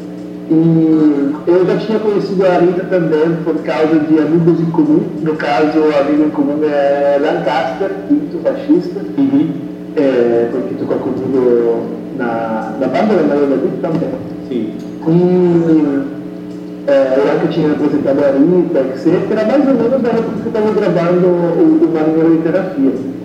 [0.49, 5.03] E eu já tinha conhecido a Rita também por causa de amigos em comum.
[5.21, 9.76] No caso, o amigo em comum é Lancaster, quinto fascista, Uhum.
[9.97, 11.85] É, porque tocou comigo
[12.17, 14.09] na, na banda da Maria David também.
[14.47, 14.73] Sim.
[15.09, 16.07] E
[16.87, 20.39] é, lá que eu tinha apresentado a Rita, etc., era mais ou menos na época
[20.41, 23.17] que eu estava gravando o, o Marinha Literatura.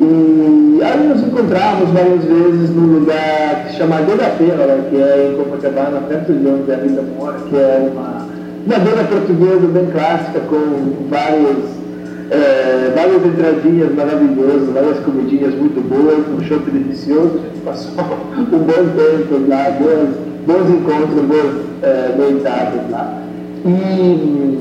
[0.00, 4.96] E aí nos encontramos várias vezes num lugar que se chama Dona Pena, né, que
[4.96, 8.26] é em Copacabana, perto de onde a Rita mora, que é uma,
[8.66, 11.83] uma dona portuguesa bem clássica, com várias,
[12.30, 17.40] é, várias entradinhas maravilhosas, várias comidinhas muito boas, um shopping delicioso.
[17.40, 17.92] A gente passou
[18.38, 20.08] um bom tempo lá, boas,
[20.46, 23.22] bons encontros, boas é, noitadas lá.
[23.66, 24.58] E,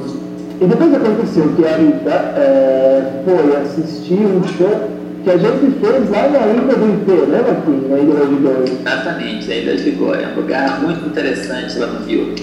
[0.62, 4.90] e depois aconteceu que a Rita é, foi assistir um show
[5.24, 7.90] que a gente fez lá na Ilha do IP, né, Marquinhos?
[7.90, 8.64] Na Ilha do Ligório.
[8.64, 12.36] Exatamente, a Ilha de Ligória, é um lugar muito interessante lá no Rio.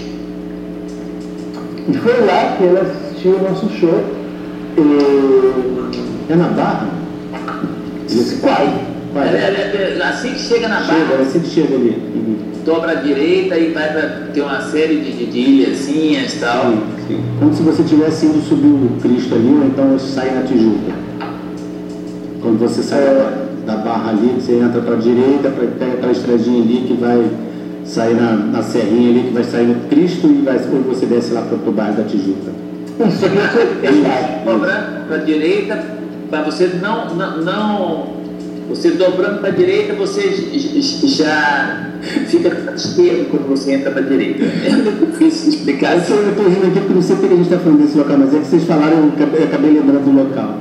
[1.87, 4.20] E foi lá que ela assistiu o nosso show.
[6.29, 6.87] É na Barra?
[8.41, 8.71] Quase.
[9.13, 9.27] Vai.
[9.27, 11.89] Ela- ela- ela- assim que chega na Chega, barra, ela sempre chega ali.
[12.15, 12.35] Uhum.
[12.65, 16.71] dobra à direita e vai para ter uma série de, de, de ilhazinhas e tal.
[16.71, 17.19] Sim, sim.
[17.39, 20.93] Como se você tivesse indo subir o Cristo ali, ou então sair na Tijuca.
[22.41, 23.53] Quando você sai É.
[23.65, 26.93] da, da barra ali, você entra para a direita, pra, pega aquela estradinha ali que
[26.93, 27.25] vai
[27.83, 31.33] sair na, na serrinha ali, que vai sair no Cristo e vai, ou você desce
[31.33, 32.51] lá para o bairro da Tijuca.
[33.07, 34.45] Verdade.
[34.45, 35.83] Dobrando para a direita,
[36.29, 38.21] para você não, não, não-
[38.69, 40.31] Você dobrando para a direita, você
[41.03, 41.87] já
[42.27, 44.43] fica para a esquerda quando você entra para a direita.
[44.45, 47.81] É difícil explicar eu estou rindo aqui porque não sei porque a gente está falando
[47.81, 50.57] desse local, mas é que vocês falaram, eu acabei, eu acabei lembrando do local.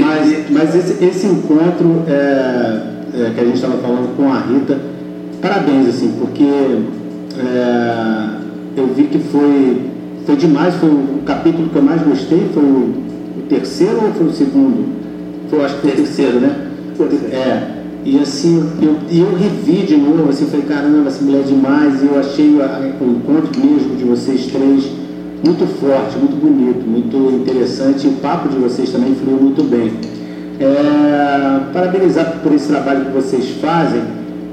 [0.00, 2.80] Mas, mas esse, esse encontro é,
[3.14, 4.78] é, que a gente estava falando com a Rita,
[5.40, 6.42] parabéns, assim, porque
[7.38, 8.28] é,
[8.76, 9.80] eu vi que foi,
[10.24, 12.94] foi demais, foi o capítulo que eu mais gostei, foi o,
[13.38, 14.84] o terceiro ou foi o segundo?
[15.50, 16.68] Foi, acho que foi o terceiro, né?
[17.32, 22.02] É, e assim, eu, eu revi de novo, assim, falei, caramba, essa mulher é demais,
[22.02, 24.84] e eu achei a- o encontro mesmo de vocês três
[25.44, 29.92] muito forte, muito bonito, muito interessante, e o papo de vocês também fluiu muito bem.
[30.60, 34.00] É, parabenizar por esse trabalho que vocês fazem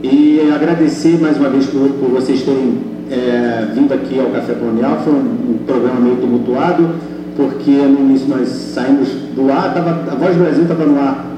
[0.03, 2.73] e agradecer mais uma vez por, por vocês terem
[3.11, 5.01] é, vindo aqui ao Café Colonial.
[5.03, 6.89] Foi um, um programa meio tumultuado,
[7.35, 11.31] porque no início nós saímos do ar, tava, a Voz do Brasil estava no ar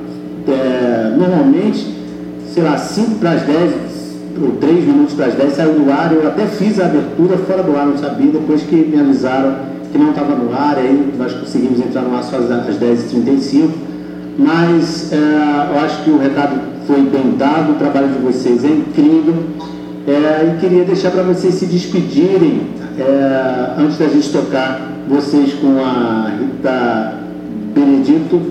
[0.48, 1.88] é, normalmente,
[2.54, 3.74] sei lá, 5 para as 10,
[4.42, 6.12] ou 3 minutos para as 10, saiu do ar.
[6.12, 9.98] Eu até fiz a abertura fora do ar, não sabia, depois que me avisaram que
[9.98, 13.70] não estava no ar, aí nós conseguimos entrar no ar só às às 10h35.
[14.38, 18.70] Mas é, eu acho que o recado foi bem dado, o trabalho de vocês é
[18.70, 19.36] incrível.
[20.06, 22.62] É, e queria deixar para vocês se despedirem,
[23.00, 27.20] é, antes da gente tocar vocês com a Rita
[27.74, 28.42] Benedito,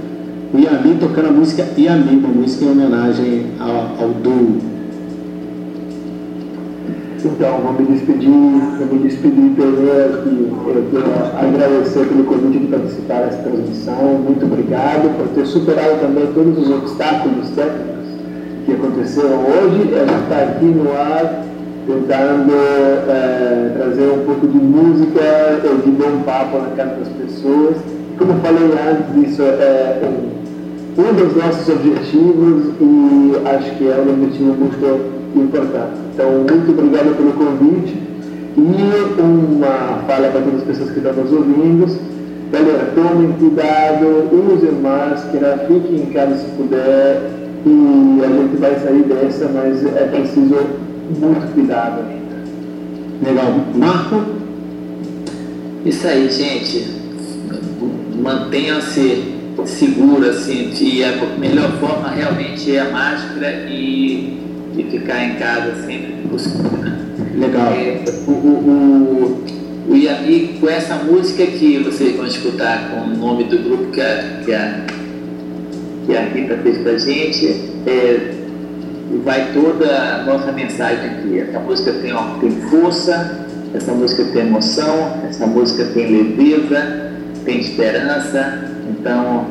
[0.54, 3.68] o Yami tocando a música Yami, uma música em homenagem ao,
[4.02, 4.12] ao.
[7.24, 10.52] Então, vou me despedir, vou me despedir primeiro aqui.
[11.38, 14.18] Agradecer pelo convite de participar dessa transmissão.
[14.24, 18.01] Muito obrigado por ter superado também todos os obstáculos técnicos
[18.64, 19.94] que aconteceram hoje.
[19.94, 21.44] A gente está aqui no ar
[21.86, 22.52] tentando
[23.08, 27.76] eh, trazer um pouco de música de bom papo na casa das pessoas.
[28.18, 34.12] Como falei antes, isso é um, um dos nossos objetivos e acho que é um
[34.12, 35.98] objetivo muito importante.
[36.14, 38.00] Então, muito obrigado pelo convite
[38.56, 41.86] e uma fala para todas as pessoas que estão nos ouvindo.
[42.52, 49.02] Galera, tomem cuidado, usem máscara, fiquem em casa se puder e a gente vai sair
[49.04, 50.56] dessa, mas é preciso
[51.18, 52.22] muito cuidado ainda.
[53.22, 53.54] Legal.
[53.74, 54.24] Marco?
[55.84, 57.02] Isso aí, gente.
[58.20, 59.32] Mantenham-se
[59.66, 64.38] seguros, assim, e a melhor forma realmente é a máscara e,
[64.76, 66.70] e ficar em casa sempre que possível.
[66.78, 66.98] né?
[67.36, 67.72] Legal.
[67.72, 69.44] É, o, o,
[69.88, 73.86] o, o Yami, com essa música que vocês vão escutar com o nome do grupo
[73.92, 74.84] que a, que a,
[76.06, 77.46] que a Rita fez pra gente,
[77.86, 78.34] é,
[79.24, 81.38] vai toda a nossa mensagem aqui.
[81.38, 87.12] Essa música tem, ó, tem força, essa música tem emoção, essa música tem leveza,
[87.44, 89.46] tem esperança, então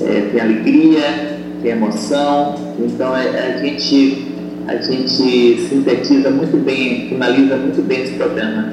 [0.00, 2.54] é, tem alegria, tem emoção.
[2.78, 4.26] Então é, a, gente,
[4.68, 8.72] a gente sintetiza muito bem, finaliza muito bem esse programa,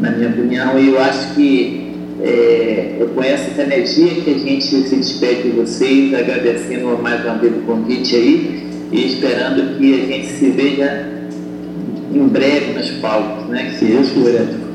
[0.00, 1.89] na minha opinião, e eu acho que
[2.22, 7.34] é, é com essa energia que a gente se despede de vocês, agradecendo mais uma
[7.38, 11.08] vez o convite aí e esperando que a gente se veja
[12.12, 13.72] em breve nos palcos, né?
[13.78, 14.70] Que queira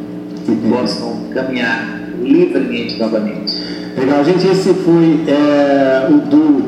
[0.70, 3.54] possam caminhar livremente novamente.
[3.98, 6.64] Legal, gente, esse foi é, o do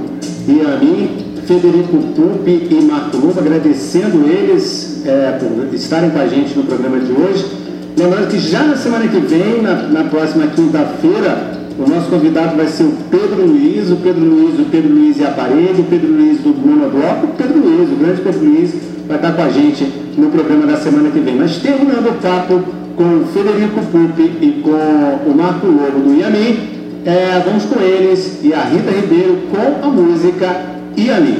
[0.47, 1.09] Iami,
[1.45, 6.99] Federico Pupi e Marco Lupa, agradecendo eles é, por estarem com a gente no programa
[6.99, 7.66] de hoje.
[7.97, 12.67] Lembrando que já na semana que vem, na, na próxima quinta-feira, o nosso convidado vai
[12.67, 16.13] ser o Pedro Luiz, o Pedro Luiz do Pedro Luiz e a Parede, o Pedro
[16.13, 18.75] Luiz do Monobloco, o Pedro Luiz, o grande Pedro Luiz,
[19.07, 19.83] vai estar com a gente
[20.15, 21.37] no programa da semana que vem.
[21.37, 22.63] Mas terminando o papo
[22.95, 28.41] com o Federico Pupi e com o Marco Lobo do Iami, é, vamos com eles
[28.43, 30.55] e a Rita Ribeiro com a música
[30.95, 31.35] Iami.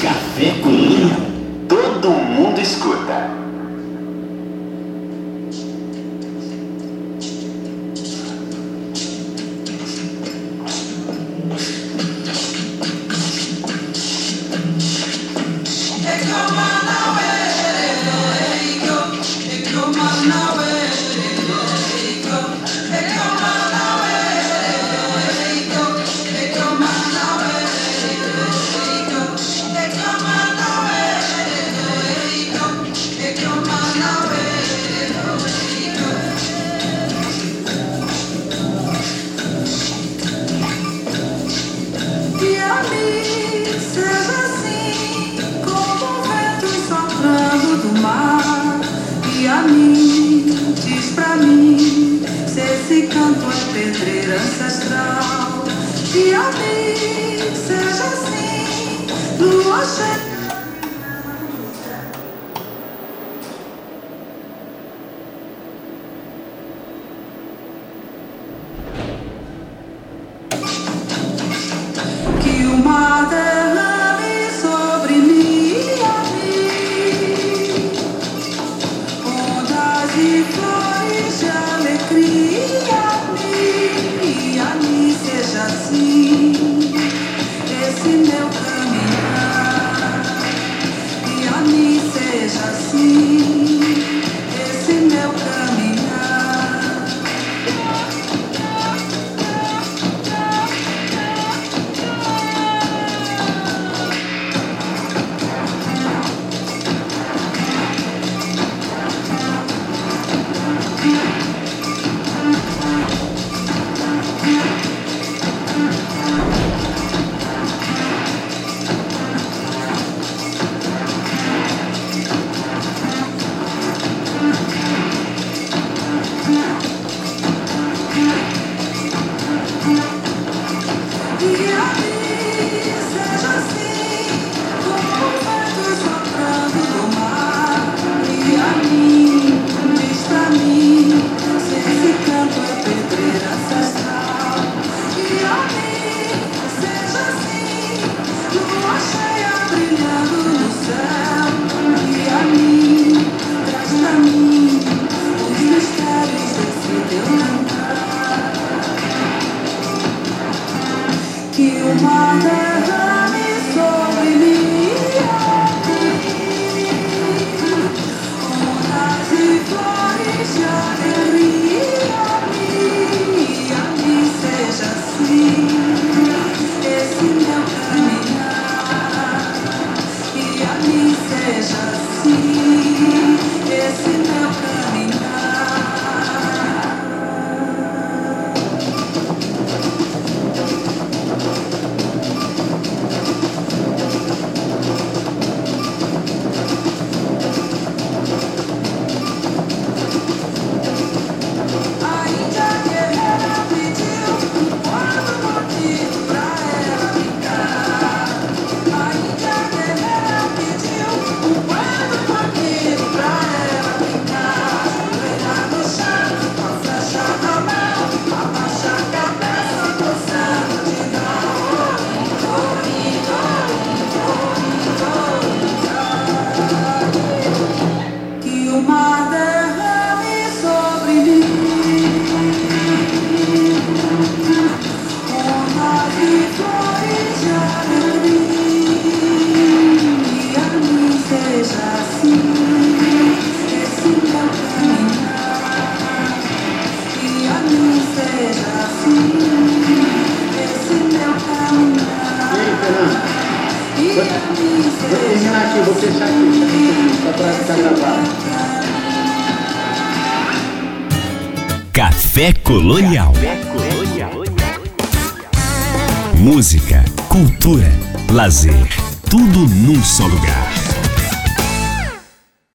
[0.00, 1.20] Café Colonial.
[1.66, 3.47] Todo mundo escuta.